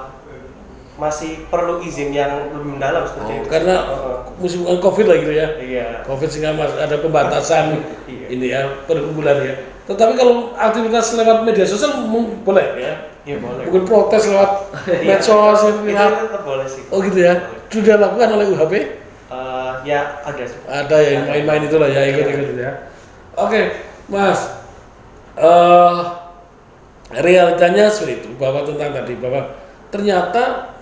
masih 0.97 1.45
perlu 1.47 1.77
izin 1.79 2.09
yang 2.09 2.49
lebih 2.49 2.73
mendalam 2.73 3.05
seperti 3.05 3.29
Oh, 3.29 3.37
itu. 3.37 3.49
karena 3.53 3.75
Heeh. 3.85 4.17
musim 4.41 4.59
covid 4.65 5.05
lah 5.05 5.17
gitu 5.21 5.29
ya? 5.29 5.47
Iya. 5.61 5.87
Covid 6.03 6.25
sehingga 6.25 6.57
ada 6.57 6.97
pembatasan 6.97 7.65
Iya. 8.09 8.25
ini 8.33 8.45
ya 8.49 8.61
perkumpulan 8.89 9.37
ya. 9.45 9.53
Tetapi 9.85 10.17
kalau 10.17 10.57
aktivitas 10.57 11.13
lewat 11.15 11.45
media 11.45 11.63
sosial 11.63 12.01
boleh 12.41 12.65
ya? 12.81 12.93
Iya 13.29 13.37
boleh. 13.37 13.69
Mungkin 13.69 13.83
protes 13.85 14.25
lewat 14.25 14.51
Iya. 14.89 15.21
medsos 15.21 15.59
ya, 15.61 15.69
itu 15.69 15.81
ya. 15.85 16.05
tetap 16.17 16.41
boleh 16.41 16.65
sih. 16.65 16.81
Oh 16.89 16.97
gitu 17.05 17.19
ya? 17.21 17.33
Sudah 17.69 17.93
dilakukan 18.01 18.29
oleh 18.33 18.45
UHP 18.49 18.73
ya 19.87 20.19
ada 20.27 20.43
sih. 20.43 20.59
Ada 20.67 20.97
yang 20.99 21.21
main-main 21.31 21.63
itulah 21.63 21.87
ya 21.87 22.03
ikut-ikut 22.11 22.47
itu 22.51 22.61
ya. 22.61 22.91
Oke 23.39 23.79
mas. 24.11 24.39
Eh 25.39 25.99
realitanya 27.23 27.87
seperti 27.87 28.27
itu. 28.27 28.29
Bahwa 28.35 28.67
tentang 28.67 28.91
tadi 28.91 29.15
bahwa 29.15 29.55
ternyata 29.87 30.75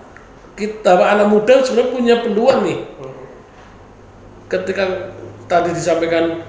kita 0.58 0.98
anak 0.98 1.30
muda 1.30 1.62
sebenarnya 1.62 1.94
punya 1.94 2.14
peluang 2.26 2.60
nih. 2.66 2.78
Ketika 4.50 5.14
tadi 5.46 5.70
disampaikan 5.70 6.42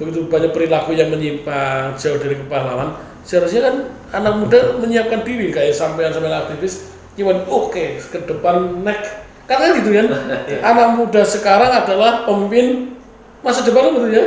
begitu 0.00 0.26
banyak 0.26 0.50
perilaku 0.56 0.96
yang 0.96 1.12
menyimpang 1.12 1.92
jauh 2.00 2.16
dari 2.16 2.40
kepahlawan 2.40 2.96
seharusnya 3.20 3.68
kan 3.68 3.74
anak 4.16 4.34
muda 4.40 4.58
menyiapkan 4.82 5.20
diri 5.22 5.52
kayak 5.52 5.76
sampean 5.76 6.08
sampean 6.08 6.40
aktivis 6.40 6.88
cuman 7.20 7.44
oke 7.44 8.00
ke 8.00 8.18
depan 8.24 8.80
next 8.80 9.12
katanya 9.50 9.72
gitu 9.82 9.90
kan 9.90 10.06
anak 10.70 10.88
muda 10.94 11.22
sekarang 11.26 11.70
adalah 11.74 12.22
pemimpin 12.22 12.94
masa 13.42 13.66
depan 13.66 13.90
betul 13.90 14.14
ya. 14.14 14.26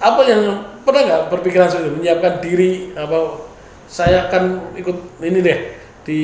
Apa 0.00 0.20
yang 0.24 0.42
pernah 0.82 1.02
nggak 1.04 1.22
berpikiran 1.30 1.68
seperti 1.68 1.86
itu? 1.86 1.96
Menyiapkan 2.00 2.34
diri 2.40 2.70
apa 2.96 3.44
saya 3.86 4.26
akan 4.26 4.74
ikut 4.74 4.96
ini 5.20 5.38
deh 5.38 5.58
di 6.02 6.22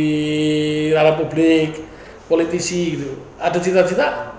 ranah 0.91 1.14
publik 1.14 1.85
politisi 2.27 2.99
gitu. 2.99 3.23
Ada 3.38 3.59
cita-cita? 3.61 4.35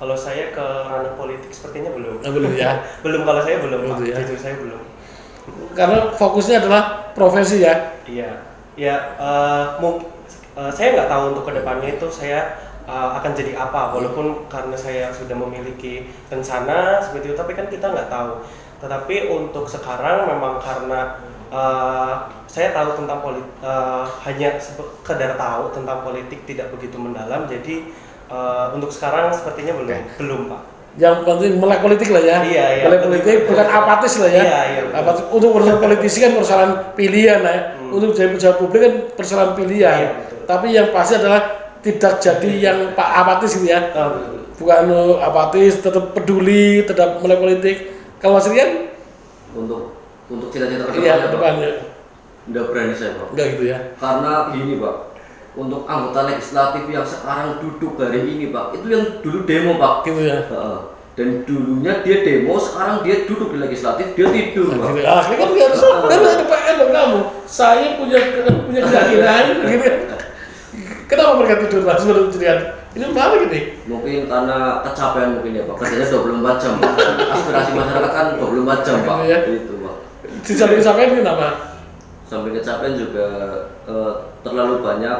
Kalau 0.00 0.16
saya 0.16 0.48
ke 0.48 0.64
ranah 0.64 1.12
politik 1.12 1.52
sepertinya 1.52 1.92
belum. 1.92 2.24
Nah, 2.24 2.30
belum 2.32 2.52
ya? 2.56 2.80
Belum 3.04 3.20
kalau 3.28 3.40
saya 3.44 3.60
belum 3.60 3.80
Belum 3.84 4.00
ya. 4.00 4.16
jujur 4.24 4.38
saya 4.40 4.56
belum. 4.56 4.80
Karena 5.76 5.98
fokusnya 6.16 6.56
adalah 6.64 7.12
profesi 7.12 7.60
ya? 7.60 8.00
Iya, 8.08 8.30
ya 8.80 8.94
eh, 9.20 9.64
mung- 9.76 10.08
eh, 10.56 10.70
saya 10.70 10.88
nggak 10.94 11.08
tahu 11.08 11.22
untuk 11.34 11.44
ke 11.46 11.52
depannya 11.58 11.94
itu 11.94 12.06
saya 12.08 12.58
eh, 12.86 13.10
akan 13.18 13.30
jadi 13.34 13.54
apa, 13.54 13.92
walaupun 13.92 14.46
karena 14.48 14.74
saya 14.74 15.10
sudah 15.10 15.36
memiliki 15.36 16.06
rencana 16.26 16.98
seperti 16.98 17.30
itu, 17.30 17.36
tapi 17.36 17.52
kan 17.54 17.66
kita 17.68 17.86
nggak 17.90 18.08
tahu. 18.08 18.42
Tetapi 18.80 19.28
untuk 19.28 19.68
sekarang 19.68 20.26
memang 20.26 20.56
karena 20.58 21.20
eh, 21.52 22.12
saya 22.50 22.74
tahu 22.74 22.98
tentang 22.98 23.22
politik, 23.22 23.46
hanya 24.26 24.58
sekedar 24.58 25.38
tahu 25.38 25.70
tentang 25.70 26.02
politik 26.02 26.42
tidak 26.42 26.74
begitu 26.74 26.98
mendalam, 26.98 27.46
jadi 27.46 27.86
eh, 28.26 28.66
untuk 28.74 28.90
sekarang 28.90 29.30
sepertinya 29.30 29.74
belum, 29.78 30.00
belum 30.18 30.42
pak. 30.50 30.62
yang 30.98 31.22
penting 31.22 31.54
melek 31.54 31.86
politik 31.86 32.10
lah 32.10 32.18
ya 32.18 32.42
Iya, 32.42 32.66
iya. 32.74 32.84
melek 32.90 33.06
politik 33.06 33.46
bukan 33.46 33.62
apatis 33.62 34.18
lah 34.18 34.26
ya 34.26 34.42
Iya, 34.42 34.60
iya, 34.66 34.80
apatis 34.90 35.22
untuk 35.30 35.54
urusan 35.54 35.78
politisi 35.78 36.18
kan 36.18 36.34
persoalan 36.34 36.98
pilihan 36.98 37.46
lah 37.46 37.52
ya 37.54 37.62
untuk 37.94 38.10
jadi 38.10 38.34
pejabat 38.34 38.58
publik 38.58 38.80
kan 38.82 38.94
persoalan 39.14 39.54
pilihan 39.54 39.94
Hmm. 39.94 40.02
Iya. 40.02 40.10
Tapi 40.50 40.66
yang 40.70 40.90
pasti 40.90 41.14
adalah 41.14 41.42
tidak 41.78 42.18
jadi 42.18 42.50
yang 42.60 42.78
pak 42.92 43.08
apatis 43.16 43.54
gitu 43.54 43.70
ya 43.70 43.80
Ah, 43.94 44.10
bukan 44.58 44.84
apatis 45.16 45.78
tetap 45.78 46.10
peduli 46.10 46.82
tetap 46.82 47.22
melek 47.22 47.38
politik 47.38 47.76
kalau 48.18 48.36
Mas 48.36 48.44
Rian 48.44 48.90
Untuk 49.50 49.94
untuk 50.26 50.50
cita-cita 50.50 50.86
ke 50.86 51.00
iya 51.00 51.26
depannya, 51.26 51.86
nggak 52.46 52.64
berani 52.66 52.92
saya 52.92 53.14
Pak. 53.14 53.26
enggak 53.30 53.46
gitu 53.50 53.64
ya 53.66 53.78
Karena 53.96 54.32
gini 54.50 54.76
Pak, 54.76 54.96
untuk 55.52 55.82
anggota 55.84 56.20
legislatif 56.24 56.82
yang 56.86 57.02
sekarang 57.02 57.58
duduk 57.58 57.96
hari 57.96 58.22
ini 58.28 58.50
Pak, 58.50 58.74
itu 58.74 58.86
yang 58.86 59.04
dulu 59.18 59.38
demo 59.42 59.74
Pak. 59.74 59.94
gitu 60.04 60.20
ya. 60.20 60.38
Dan 61.10 61.42
dulunya 61.42 62.00
dia 62.00 62.22
demo, 62.22 62.54
sekarang 62.56 63.02
dia 63.02 63.26
duduk 63.26 63.50
di 63.50 63.58
legislatif, 63.58 64.14
dia 64.14 64.26
tidur 64.28 64.70
Nah, 64.70 64.78
Pak. 64.78 64.90
gitu. 64.94 65.04
Ah, 65.04 65.22
ini 65.26 65.34
kan 65.34 65.48
harus 65.50 65.82
harus 65.82 66.32
ada 66.38 66.72
dong 66.76 66.92
kamu. 66.92 67.20
Saya 67.44 67.86
punya 67.96 68.18
punya 68.62 68.80
keyakinan, 68.84 69.44
gitu. 69.66 69.88
Kenapa 71.10 71.42
mereka 71.42 71.66
tidur 71.66 71.82
mas 71.82 72.06
menurut 72.06 72.30
Rian? 72.38 72.58
Ini 72.94 73.04
menarik 73.10 73.50
ini. 73.50 73.60
Mungkin 73.90 74.30
karena 74.30 74.78
kecapean 74.86 75.38
mungkin 75.38 75.58
ya 75.58 75.62
Pak, 75.66 75.74
kerjanya 75.82 76.06
24 76.06 76.62
jam. 76.62 76.74
Aspirasi 77.34 77.70
masyarakat 77.74 78.10
kan 78.14 78.26
24 78.38 78.86
jam 78.86 78.96
Pak. 79.02 79.16
Ya. 79.26 79.38
Itu 79.42 79.74
Pak. 79.82 79.94
Di 80.46 80.52
samping 80.54 80.78
sampai 80.78 81.10
kenapa? 81.10 81.74
Sampai 82.30 82.54
kecapean 82.54 82.94
juga 82.94 83.26
eh, 83.90 84.12
terlalu 84.46 84.86
banyak 84.86 85.18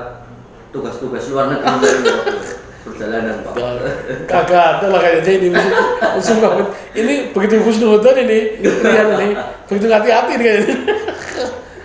tugas-tugas 0.70 1.26
luar 1.34 1.58
negeri. 1.58 2.06
Perjalanan 2.80 3.44
pak 3.44 3.52
Kagak 4.24 4.80
ada 4.80 4.86
lah 4.88 5.00
kayaknya 5.04 5.32
ini 5.36 5.48
banget. 5.52 6.66
Ini 6.96 7.14
begitu 7.36 7.60
husnudon 7.60 8.16
ini, 8.24 8.56
Rian 8.64 9.08
ini 9.20 9.36
begitu 9.68 9.86
hati-hati 9.92 10.32
nih 10.40 10.44
kayaknya. 10.48 10.76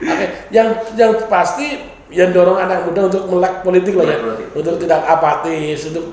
Oke, 0.06 0.26
yang 0.56 0.70
yang 0.96 1.12
pasti 1.28 1.95
yang 2.16 2.32
dorong 2.32 2.56
anak 2.56 2.88
muda 2.88 3.02
untuk 3.06 3.24
melek 3.28 3.54
politik 3.60 3.94
lah 3.94 4.06
ya, 4.06 4.18
politik. 4.18 4.48
untuk 4.56 4.76
tidak 4.80 5.00
apatis, 5.04 5.80
untuk 5.86 6.06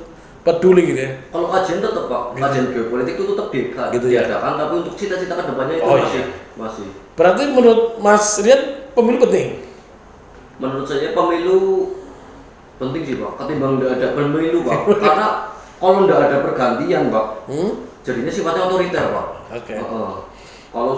peduli 0.42 0.82
gitu 0.84 1.00
ya. 1.00 1.10
kalau 1.30 1.46
kajian 1.48 1.78
tetap 1.78 2.04
pak 2.04 2.22
kajian 2.34 2.66
geopolitik 2.68 3.14
itu 3.14 3.24
tetap 3.30 3.46
di, 3.48 3.60
Gitu 3.70 4.06
ya. 4.10 4.20
diadakan 4.20 4.52
tapi 4.58 4.72
untuk 4.76 4.94
cita-cita 4.94 5.32
ke 5.32 5.44
depannya 5.46 5.74
itu 5.76 5.84
Oh, 5.84 5.94
masih 5.96 6.18
iya. 6.18 6.26
masih 6.58 6.86
Berarti 7.12 7.42
menurut 7.46 7.80
Mas 7.98 8.26
Rian 8.36 8.60
pemilu 8.90 9.18
penting. 9.22 9.48
menurut 10.58 10.84
saya 10.84 11.10
pemilu 11.12 11.58
penting 12.76 13.02
sih 13.04 13.16
pak 13.16 13.30
ketimbang 13.36 13.78
tidak 13.78 13.92
ada 13.94 14.08
pemilu 14.12 14.58
pak 14.62 14.78
karena 15.04 15.26
kalau 15.76 16.02
tidak 16.02 16.18
ada 16.20 16.36
pergantian 16.42 17.02
pak 17.08 17.26
Hmm? 17.46 17.72
jadinya 18.02 18.28
sifatnya 18.28 18.62
otoriter 18.66 19.04
pak 19.08 19.26
Oke. 19.52 19.74
Heeh. 19.74 20.12
kalau 20.68 20.94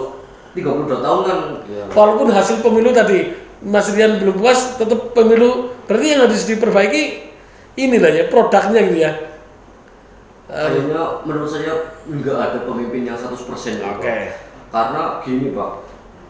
32 0.51 0.63
tahun 0.97 1.21
kan 1.21 1.39
ya, 1.67 1.83
Walaupun 1.91 2.27
hasil 2.31 2.57
pemilu 2.59 2.89
tadi 2.89 3.44
Mas 3.65 3.89
Rian 3.89 4.21
belum 4.21 4.37
puas, 4.37 4.77
tetap 4.77 5.17
pemilu 5.17 5.73
berarti 5.89 6.05
yang 6.05 6.21
harus 6.29 6.45
diperbaiki 6.45 7.03
inilah 7.75 8.13
ya 8.13 8.23
produknya 8.29 8.81
gitu 8.85 8.99
ya. 9.01 9.11
Kayaknya 10.45 11.25
menurut 11.25 11.49
saya 11.49 11.73
nggak 12.05 12.37
ada 12.37 12.59
pemimpin 12.69 13.01
yang 13.01 13.17
100% 13.17 13.33
ya, 13.81 13.97
Oke. 13.97 14.05
Pak. 14.05 14.29
karena 14.69 15.01
gini 15.25 15.49
pak 15.49 15.81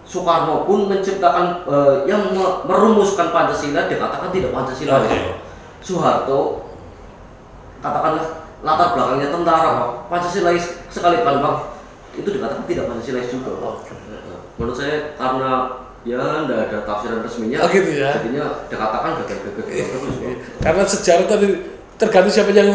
Soekarno 0.06 0.63
pun 0.63 0.88
menciptakan 0.88 1.65
eh, 1.67 1.95
yang 2.08 2.32
me- 2.32 2.63
merumuskan 2.63 3.34
Pancasila 3.34 3.91
dikatakan 3.91 4.32
tidak 4.32 4.56
Pancasila 4.56 5.04
Oke. 5.04 5.12
ya. 5.12 5.36
Soeharto 5.84 6.71
katakanlah 7.84 8.24
latar 8.63 8.95
belakangnya 8.95 9.28
tentara 9.36 9.69
pak 9.76 9.89
Pancasilais 10.08 10.63
sekali 10.88 11.19
kan 11.19 11.43
pak 11.43 11.56
itu 12.15 12.30
dikatakan 12.32 12.63
tidak 12.63 12.88
Pancasilais 12.88 13.28
juga 13.28 13.52
pak 13.60 13.76
menurut 14.56 14.78
saya 14.80 15.12
karena 15.19 15.84
ya 16.06 16.22
tidak 16.46 16.60
ada 16.70 16.78
tafsiran 16.86 17.20
resminya 17.26 17.58
Oh, 17.60 17.70
gitu 17.70 17.91
ya. 17.91 18.13
jadinya 18.15 18.46
dikatakan 18.70 19.12
gagal-gagal 19.20 19.65
terus 19.65 19.89
pak 19.89 20.36
Karena 20.62 20.84
sejarah 20.86 21.26
tadi 21.26 21.48
tergantung 21.96 22.34
siapa 22.34 22.52
yang 22.54 22.70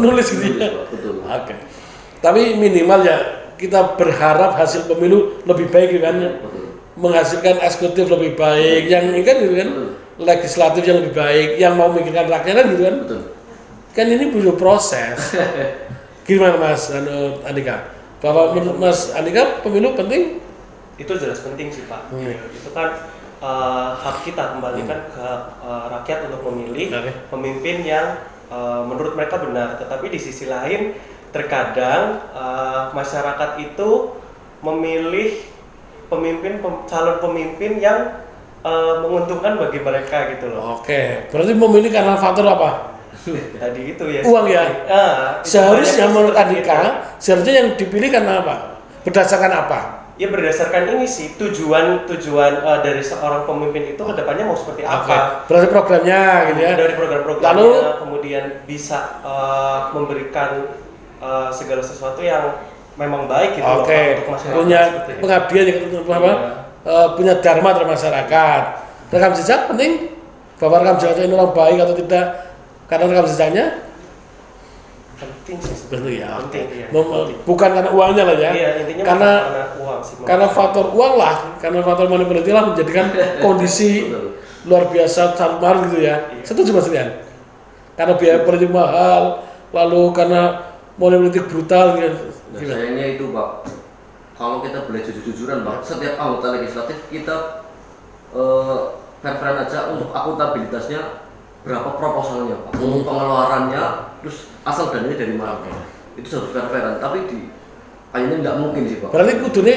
nulis 0.00 0.26
gitu 0.32 0.42
Nulis, 0.48 0.58
ya. 0.58 0.70
Betul. 0.88 1.14
Oke. 1.22 1.54
Tapi 2.18 2.56
minimal 2.56 3.00
ya 3.04 3.16
kita 3.54 3.94
berharap 3.94 4.56
hasil 4.56 4.88
pemilu 4.88 5.44
lebih 5.44 5.68
baik 5.68 5.92
gitu 5.92 6.02
kan. 6.02 6.16
Betul. 6.16 6.64
Menghasilkan 6.94 7.58
eksekutif 7.60 8.06
lebih 8.06 8.38
baik, 8.38 8.86
yang 8.86 9.10
ini 9.10 9.20
kan 9.20 9.36
gitu 9.42 9.54
kan. 9.54 9.68
Betul. 9.68 9.90
Legislatif 10.14 10.82
yang 10.86 10.96
lebih 11.02 11.12
baik, 11.12 11.48
yang 11.58 11.72
mau 11.74 11.90
memikirkan 11.90 12.30
rakyat 12.30 12.54
kan 12.54 12.66
gitu 12.70 12.82
kan. 12.86 12.96
betul 13.02 13.20
Kan 13.92 14.06
ini 14.10 14.24
butuh 14.30 14.54
proses. 14.54 15.18
Gimana 16.26 16.56
Mas 16.56 16.88
anu, 16.88 17.44
Andika? 17.44 17.92
Bahwa 18.18 18.56
menurut 18.56 18.78
Mas 18.80 19.12
Andika 19.12 19.60
pemilu 19.60 19.92
penting? 19.92 20.40
Itu 20.94 21.12
jelas 21.14 21.40
penting 21.40 21.68
sih 21.68 21.84
pak 21.84 22.06
Hmm. 22.08 22.30
itu 22.30 22.70
kan 22.70 22.88
eh, 23.40 23.88
hak 23.94 24.16
kita 24.22 24.54
kembalikan 24.54 25.10
ke 25.10 25.26
eh, 25.60 25.84
rakyat 25.90 26.18
untuk 26.28 26.40
memilih 26.48 26.94
Oke. 26.94 27.12
pemimpin 27.28 27.82
yang 27.82 28.06
eh, 28.46 28.82
menurut 28.84 29.14
mereka 29.14 29.38
benar 29.38 29.74
tetapi 29.76 30.06
di 30.08 30.18
sisi 30.18 30.46
lain 30.46 30.94
terkadang 31.30 32.22
eh, 32.30 32.82
masyarakat 32.92 33.50
itu 33.58 33.90
memilih 34.60 35.42
pemimpin 36.06 36.62
pem- 36.62 36.84
calon 36.86 37.18
pemimpin 37.18 37.82
yang 37.82 38.22
eh, 38.62 38.94
menguntungkan 39.02 39.58
bagi 39.58 39.82
mereka 39.82 40.30
gitu 40.30 40.54
loh 40.54 40.78
Oke, 40.78 41.26
berarti 41.28 41.52
memilih 41.52 41.90
karena 41.90 42.14
faktor 42.14 42.46
apa? 42.46 42.94
tadi 43.62 43.96
itu 43.96 44.04
ya 44.04 44.20
Uang 44.22 44.46
ya? 44.46 44.62
itu 44.68 45.00
Seharusnya 45.48 46.06
menurut 46.12 46.36
Andika, 46.36 47.02
seharusnya 47.16 47.54
yang 47.56 47.68
dipilih 47.74 48.12
karena 48.12 48.44
apa? 48.44 48.84
Berdasarkan 49.00 49.52
apa? 49.54 50.03
Ya 50.14 50.30
berdasarkan 50.30 50.94
ini 50.94 51.10
sih 51.10 51.34
tujuan 51.34 52.06
tujuan 52.06 52.62
eh, 52.62 52.78
dari 52.86 53.02
seorang 53.02 53.42
pemimpin 53.44 53.94
itu 53.94 53.98
ke 53.98 54.14
depannya 54.14 54.46
mau 54.46 54.54
seperti 54.54 54.86
Oke, 54.86 55.10
apa. 55.10 55.42
berarti 55.50 55.68
programnya 55.68 56.22
gitu 56.54 56.60
ya. 56.62 56.72
Dari 56.78 56.94
program-programnya 56.94 57.50
Lalu- 57.50 57.98
kemudian 57.98 58.44
bisa 58.62 59.18
eh, 59.26 59.78
memberikan 59.90 60.70
eh, 61.18 61.48
segala 61.50 61.82
sesuatu 61.82 62.22
yang 62.22 62.62
memang 62.94 63.26
baik 63.26 63.58
gitu 63.58 63.66
loh, 63.66 63.82
Pak, 63.82 63.90
untuk 63.90 64.28
masyarakat. 64.38 64.54
punya 64.54 64.80
pengabdian 65.18 65.64
yang 65.66 65.78
apa? 66.06 66.14
Iya. 66.14 66.34
eh, 66.86 67.08
punya 67.18 67.34
dharma 67.42 67.68
terhadap 67.74 67.90
masyarakat. 67.90 68.62
Rekam 69.10 69.32
jejak 69.34 69.60
penting. 69.66 69.92
Bahwa 70.54 70.76
rekam 70.78 70.96
jejak 70.96 71.18
ini 71.20 71.34
orang 71.34 71.50
baik 71.50 71.76
atau 71.82 71.96
tidak 71.98 72.26
karena 72.86 73.04
rekam 73.10 73.26
jejaknya 73.26 73.64
penting 75.26 75.58
sih 75.58 75.74
Penting 75.86 76.00
sebenarnya. 76.04 76.20
ya. 76.20 76.30
Penting 76.40 76.66
iya. 76.70 76.86
Mem- 76.88 77.06
Penting. 77.06 77.38
bukan 77.42 77.70
karena 77.70 77.90
uangnya 77.90 78.22
lah 78.24 78.36
ya. 78.36 78.50
Iya, 78.50 78.68
intinya 78.80 79.02
karena 79.04 79.30
uang 79.76 80.00
sih. 80.00 80.14
karena 80.22 80.46
faktor 80.48 80.86
uang 80.90 81.14
lah, 81.14 81.34
karena 81.58 81.80
faktor 81.80 82.06
manipulatif 82.06 82.50
lah 82.50 82.64
menjadikan 82.66 83.06
kondisi 83.44 83.90
luar 84.64 84.88
biasa 84.88 85.20
mahal 85.58 85.76
gitu 85.86 85.98
ya. 86.00 86.16
Iya. 86.30 86.42
Setuju 86.42 86.70
Mas 86.70 86.88
Rian? 86.88 87.10
Karena 87.94 88.14
biaya 88.14 88.42
politik 88.42 88.70
mahal, 88.70 89.22
lalu 89.70 90.02
karena 90.10 90.42
politik 90.94 91.46
brutal 91.46 91.94
gitu. 91.94 92.32
Nah, 92.50 92.58
Gimana? 92.58 92.74
sayangnya 92.76 93.06
itu 93.12 93.24
Pak, 93.30 93.48
kalau 94.34 94.58
kita 94.60 94.78
boleh 94.84 95.00
jujur-jujuran 95.00 95.62
Pak, 95.62 95.76
setiap 95.80 96.14
anggota 96.16 96.54
legislatif 96.54 96.98
kita 97.06 97.36
eh 98.32 98.78
fair-fairan 99.18 99.62
aja 99.62 99.78
untuk 99.88 100.10
akuntabilitasnya 100.10 101.00
berapa 101.62 101.96
proposalnya 101.96 102.56
Pak, 102.60 102.72
Hmm. 102.74 102.84
untuk 102.84 103.02
pengeluarannya, 103.04 103.84
terus 104.24 104.48
asal 104.64 104.88
dananya 104.88 105.20
dari 105.20 105.36
mana 105.36 105.60
Itu 106.16 106.40
harus 106.40 106.50
fair-fairan, 106.56 106.96
tapi 106.96 107.28
di 107.28 107.52
kayaknya 108.14 108.36
nggak 108.40 108.56
mungkin 108.62 108.82
sih 108.86 108.96
Pak. 109.02 109.10
Berarti 109.10 109.32
kudune 109.42 109.74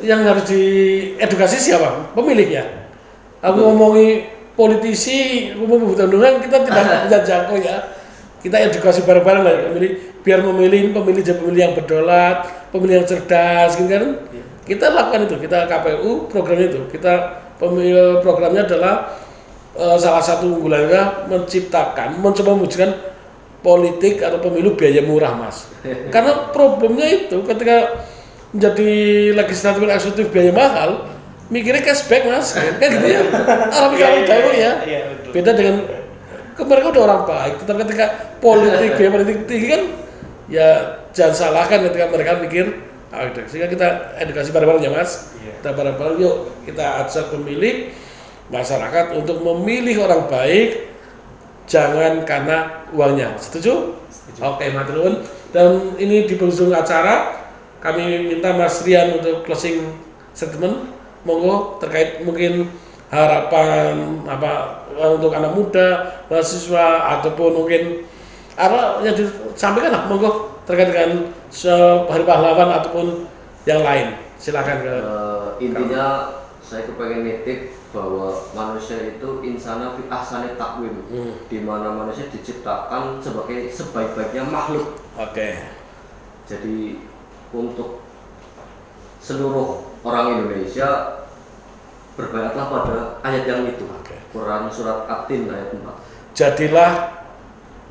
yang 0.00 0.22
harus 0.24 0.44
diedukasi 0.48 1.56
siapa? 1.58 2.14
Pemilih 2.16 2.48
ya. 2.48 2.64
Aku 3.42 3.58
ngomongi 3.60 4.30
politisi, 4.54 5.50
ngomong 5.58 5.98
undang 5.98 6.38
kita 6.38 6.62
tidak 6.62 6.86
bisa 7.10 7.18
jago 7.26 7.58
ya. 7.58 7.76
Kita 8.40 8.56
edukasi 8.56 9.04
bareng-bareng 9.04 9.42
lah 9.44 9.52
ya, 9.52 9.60
pemilih 9.68 9.92
biar 10.24 10.40
memilih 10.40 10.96
pemilih 10.96 11.20
jadi 11.20 11.36
pemilih 11.42 11.60
yang 11.60 11.74
berdolat, 11.76 12.36
pemilih 12.72 13.02
yang 13.02 13.06
cerdas 13.10 13.76
gitu 13.76 13.90
kan. 13.90 14.04
Kita 14.64 14.86
lakukan 14.94 15.26
itu, 15.26 15.36
kita 15.42 15.66
KPU 15.66 16.30
program 16.30 16.56
itu. 16.62 16.80
Kita 16.88 17.12
pemilih 17.58 18.22
programnya 18.22 18.64
adalah 18.64 19.18
eh, 19.74 19.98
salah 19.98 20.22
satu 20.22 20.56
unggulannya 20.56 21.26
menciptakan, 21.28 22.22
mencoba 22.22 22.54
mewujudkan 22.54 23.09
politik 23.60 24.24
atau 24.24 24.40
pemilu 24.40 24.76
biaya 24.76 25.04
murah 25.04 25.36
mas. 25.36 25.68
Karena 26.14 26.52
problemnya 26.52 27.08
itu 27.08 27.44
ketika 27.44 28.06
menjadi 28.50 28.90
legislatif 29.36 29.80
dan 29.84 29.92
eksekutif 29.94 30.26
biaya 30.34 30.52
mahal, 30.52 30.90
mikirnya 31.52 31.84
cashback 31.84 32.26
mas, 32.26 32.56
kan 32.80 32.88
gitu 32.90 33.06
ya. 33.06 33.20
Orang 33.70 33.90
mikir 33.94 34.04
orang 34.04 34.18
iya, 34.18 34.26
Jawa 34.26 34.50
iya, 34.50 34.60
ya. 34.60 34.72
iya. 34.86 35.00
Beda 35.30 35.50
dengan 35.54 35.76
mereka 36.60 36.86
udah 36.92 37.02
orang 37.08 37.22
baik, 37.24 37.54
tetapi 37.64 37.78
ketika 37.88 38.06
politik 38.42 38.90
biaya 38.98 39.10
politik 39.12 39.36
tinggi 39.48 39.66
kan, 39.70 39.82
ya 40.50 40.68
jangan 41.14 41.34
salahkan 41.36 41.78
ketika 41.88 42.04
mereka 42.10 42.30
mikir, 42.42 42.66
ah, 43.14 43.28
udah. 43.28 43.44
sehingga 43.48 43.68
kita 43.70 43.88
edukasi 44.18 44.50
bareng-bareng 44.50 44.82
ya 44.82 44.92
mas. 44.92 45.32
Iya. 45.40 45.52
Kita 45.62 45.70
bareng-bareng 45.76 46.16
yuk 46.20 46.36
kita 46.66 47.06
ajak 47.06 47.32
pemilih 47.32 47.92
masyarakat 48.50 49.14
untuk 49.14 49.40
memilih 49.46 50.10
orang 50.10 50.26
baik 50.26 50.89
jangan 51.70 52.26
karena 52.26 52.82
uangnya. 52.90 53.38
Setuju? 53.38 53.94
Oke, 54.42 54.74
matur 54.74 54.98
nuwun. 54.98 55.14
Dan 55.54 55.94
ini 56.02 56.26
di 56.26 56.34
penghujung 56.34 56.74
acara 56.74 57.46
kami 57.78 58.26
minta 58.26 58.50
Mas 58.52 58.82
Rian 58.82 59.22
untuk 59.22 59.46
closing 59.46 59.94
statement. 60.34 60.98
Monggo 61.22 61.78
terkait 61.78 62.24
mungkin 62.24 62.72
harapan 63.12 64.18
apa 64.24 64.82
untuk 64.96 65.30
anak 65.36 65.52
muda, 65.52 65.88
mahasiswa 66.32 67.18
ataupun 67.18 67.62
mungkin 67.62 68.08
apa 68.56 69.04
yang 69.04 69.14
disampaikan 69.14 69.92
lah 69.92 70.02
monggo 70.08 70.60
terkait 70.64 70.90
dengan 70.90 71.28
hari 72.08 72.24
pahlawan 72.24 72.68
ataupun 72.82 73.06
yang 73.68 73.84
lain. 73.84 74.16
Silakan 74.40 74.80
ke 74.80 74.94
Eh, 75.60 75.68
intinya 75.68 76.39
saya 76.70 76.86
kepengen 76.86 77.26
nitip 77.26 77.74
bahwa 77.90 78.30
manusia 78.54 79.18
itu 79.18 79.42
insana 79.42 79.98
fi 79.98 80.06
ahsani 80.06 80.54
takwim 80.54 81.02
Hmm. 81.10 81.34
di 81.50 81.58
mana 81.58 81.90
manusia 81.90 82.30
diciptakan 82.30 83.18
sebagai 83.18 83.66
sebaik-baiknya 83.68 84.46
makhluk 84.46 84.94
Oke. 85.18 85.58
jadi 86.46 86.78
untuk 87.50 88.06
seluruh 89.18 89.82
orang 90.06 90.38
Indonesia 90.38 91.18
berbayatlah 92.14 92.66
pada 92.70 92.96
ayat 93.26 93.44
yang 93.44 93.66
itu 93.66 93.90
Oke. 93.90 94.14
Quran 94.30 94.70
surat 94.70 95.10
At-Tin 95.10 95.50
ayat 95.50 95.74
4 95.74 95.82
Jadilah 96.38 96.90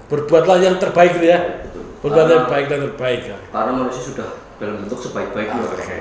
berbuatlah 0.07 0.57
yang 0.57 0.79
terbaik 0.79 1.19
ya. 1.19 1.59
Betul. 1.67 1.83
Berbuat 1.99 2.27
yang 2.31 2.45
baik 2.47 2.65
dan 2.71 2.79
terbaik 2.87 3.21
ya. 3.27 3.37
karena 3.51 3.71
manusia 3.75 4.03
sudah 4.07 4.29
dalam 4.55 4.79
bentuk 4.79 4.99
sebaik-baiknya 5.03 5.67
Oke. 5.67 5.99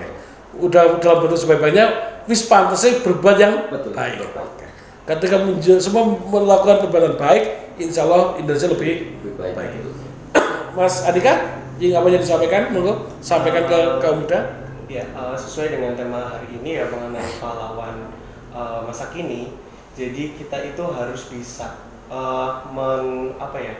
Udah 0.56 0.96
dalam 0.96 1.28
bentuk 1.28 1.36
sebaik-baiknya, 1.36 1.86
wis 2.24 2.48
pantasnya 2.48 3.04
berbuat 3.04 3.36
yang 3.36 3.68
Betul, 3.68 3.92
baik. 3.92 4.24
betul. 4.24 4.46
Ketika 5.08 5.36
semua 5.80 6.04
melakukan 6.28 6.84
perbuatan 6.84 7.16
baik, 7.16 7.76
insya 7.80 8.04
Allah 8.04 8.36
Indonesia 8.36 8.68
lebih 8.68 9.16
lebih 9.24 9.32
baik, 9.40 9.52
baik. 9.56 9.72
Mas 10.76 11.00
Andika, 11.08 11.64
yang 11.80 12.04
apa 12.04 12.12
yang 12.12 12.20
disampaikan, 12.20 12.68
monggo 12.76 13.08
sampaikan 13.24 13.64
ke 13.64 13.78
kaum 14.04 14.20
muda. 14.24 14.68
Ya, 14.84 15.04
eh, 15.08 15.36
sesuai 15.36 15.80
dengan 15.80 15.96
tema 15.96 16.36
hari 16.36 16.60
ini 16.60 16.80
ya 16.80 16.92
mengenai 16.92 17.40
pahlawan 17.40 18.12
eh, 18.52 18.80
masa 18.84 19.08
kini. 19.08 19.56
Jadi 19.96 20.36
kita 20.36 20.60
itu 20.68 20.84
harus 20.92 21.32
bisa 21.32 21.80
eh, 22.12 22.50
men, 22.68 23.32
apa 23.40 23.58
ya, 23.64 23.74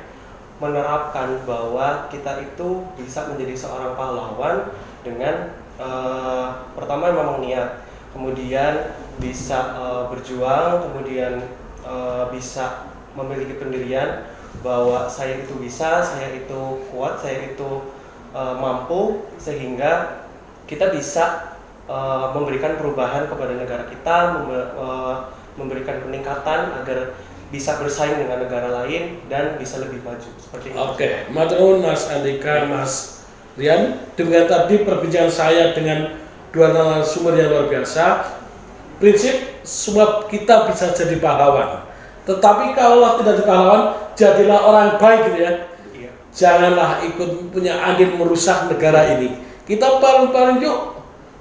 menerapkan 0.65 1.45
bahwa 1.45 2.09
kita 2.09 2.41
itu 2.41 2.89
bisa 2.97 3.29
menjadi 3.29 3.53
seorang 3.53 3.93
pahlawan 4.01 4.73
dengan 5.05 5.53
eh, 5.79 6.47
pertama 6.77 7.11
memang 7.15 7.41
niat, 7.41 7.87
kemudian 8.13 8.93
bisa 9.23 9.59
eh, 9.79 10.03
berjuang, 10.11 10.85
kemudian 10.91 11.41
eh, 11.87 12.25
bisa 12.35 12.91
memiliki 13.17 13.57
pendirian 13.57 14.29
bahwa 14.61 15.07
saya 15.07 15.41
itu 15.43 15.55
bisa, 15.63 16.03
saya 16.03 16.35
itu 16.35 16.83
kuat, 16.91 17.19
saya 17.23 17.55
itu 17.55 17.95
eh, 18.35 18.55
mampu 18.59 19.31
sehingga 19.39 20.27
kita 20.69 20.93
bisa 20.93 21.57
uh, 21.89 22.29
memberikan 22.37 22.77
perubahan 22.77 23.25
kepada 23.27 23.57
negara 23.57 23.89
kita, 23.89 24.45
mem- 24.45 24.73
uh, 24.77 25.33
memberikan 25.57 26.05
peningkatan 26.05 26.77
agar 26.85 27.17
bisa 27.49 27.81
bersaing 27.81 28.21
dengan 28.21 28.45
negara 28.45 28.69
lain 28.85 29.25
dan 29.33 29.57
bisa 29.57 29.81
lebih 29.81 30.05
maju 30.05 30.29
seperti 30.37 30.77
itu. 30.77 30.79
Oke, 30.79 31.11
maturnuwun 31.33 31.81
Mas 31.81 32.05
Andika, 32.13 32.69
Mas 32.69 33.18
Rian. 33.59 33.99
Dengan 34.15 34.47
tadi 34.47 34.87
perbincangan 34.87 35.31
saya 35.31 35.75
dengan 35.75 36.15
dua 36.55 36.71
narasumber 36.71 37.35
yang 37.35 37.51
luar 37.51 37.67
biasa, 37.67 38.35
prinsip 39.03 39.35
semua 39.67 40.25
kita 40.31 40.71
bisa 40.71 40.95
jadi 40.95 41.19
pahlawan. 41.19 41.85
Tetapi 42.25 42.73
kalau 42.79 43.19
tidak 43.19 43.43
jadi 43.43 43.45
pahlawan, 43.45 43.83
jadilah 44.15 44.59
orang 44.63 44.89
baik 45.03 45.21
gitu 45.29 45.39
ya. 45.43 45.53
Iya. 45.93 46.11
Janganlah 46.31 47.03
ikut 47.03 47.51
punya 47.51 47.75
andil 47.83 48.15
merusak 48.15 48.71
negara 48.71 49.19
ini. 49.19 49.43
Kita 49.67 50.01
bareng-bareng 50.01 50.65
yuk 50.65 50.79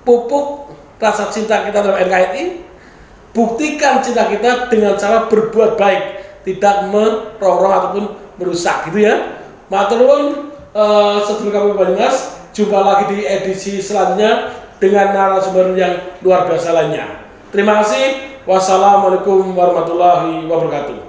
pupuk 0.04 0.74
rasa 0.98 1.30
cinta 1.30 1.64
kita 1.70 1.86
terhadap 1.86 2.04
NKRI. 2.10 2.66
Buktikan 3.32 4.02
cinta 4.02 4.26
kita 4.26 4.66
dengan 4.74 4.98
cara 4.98 5.30
berbuat 5.30 5.78
baik, 5.78 6.04
tidak 6.42 6.90
merongrong 6.90 7.74
ataupun 7.74 8.06
merusak 8.42 8.90
gitu 8.90 9.06
ya. 9.06 9.38
Matur 9.70 10.02
eh, 10.78 11.18
sebelum 11.26 11.50
kami 11.50 11.70
Banyumas, 11.74 12.38
jumpa 12.54 12.78
lagi 12.86 13.18
di 13.18 13.26
edisi 13.26 13.82
selanjutnya 13.82 14.54
dengan 14.78 15.14
narasumber 15.14 15.74
yang 15.74 15.94
luar 16.22 16.46
biasa 16.46 16.70
lainnya. 16.74 17.26
Terima 17.50 17.82
kasih. 17.82 18.38
Wassalamualaikum 18.48 19.58
warahmatullahi 19.58 20.48
wabarakatuh. 20.48 21.07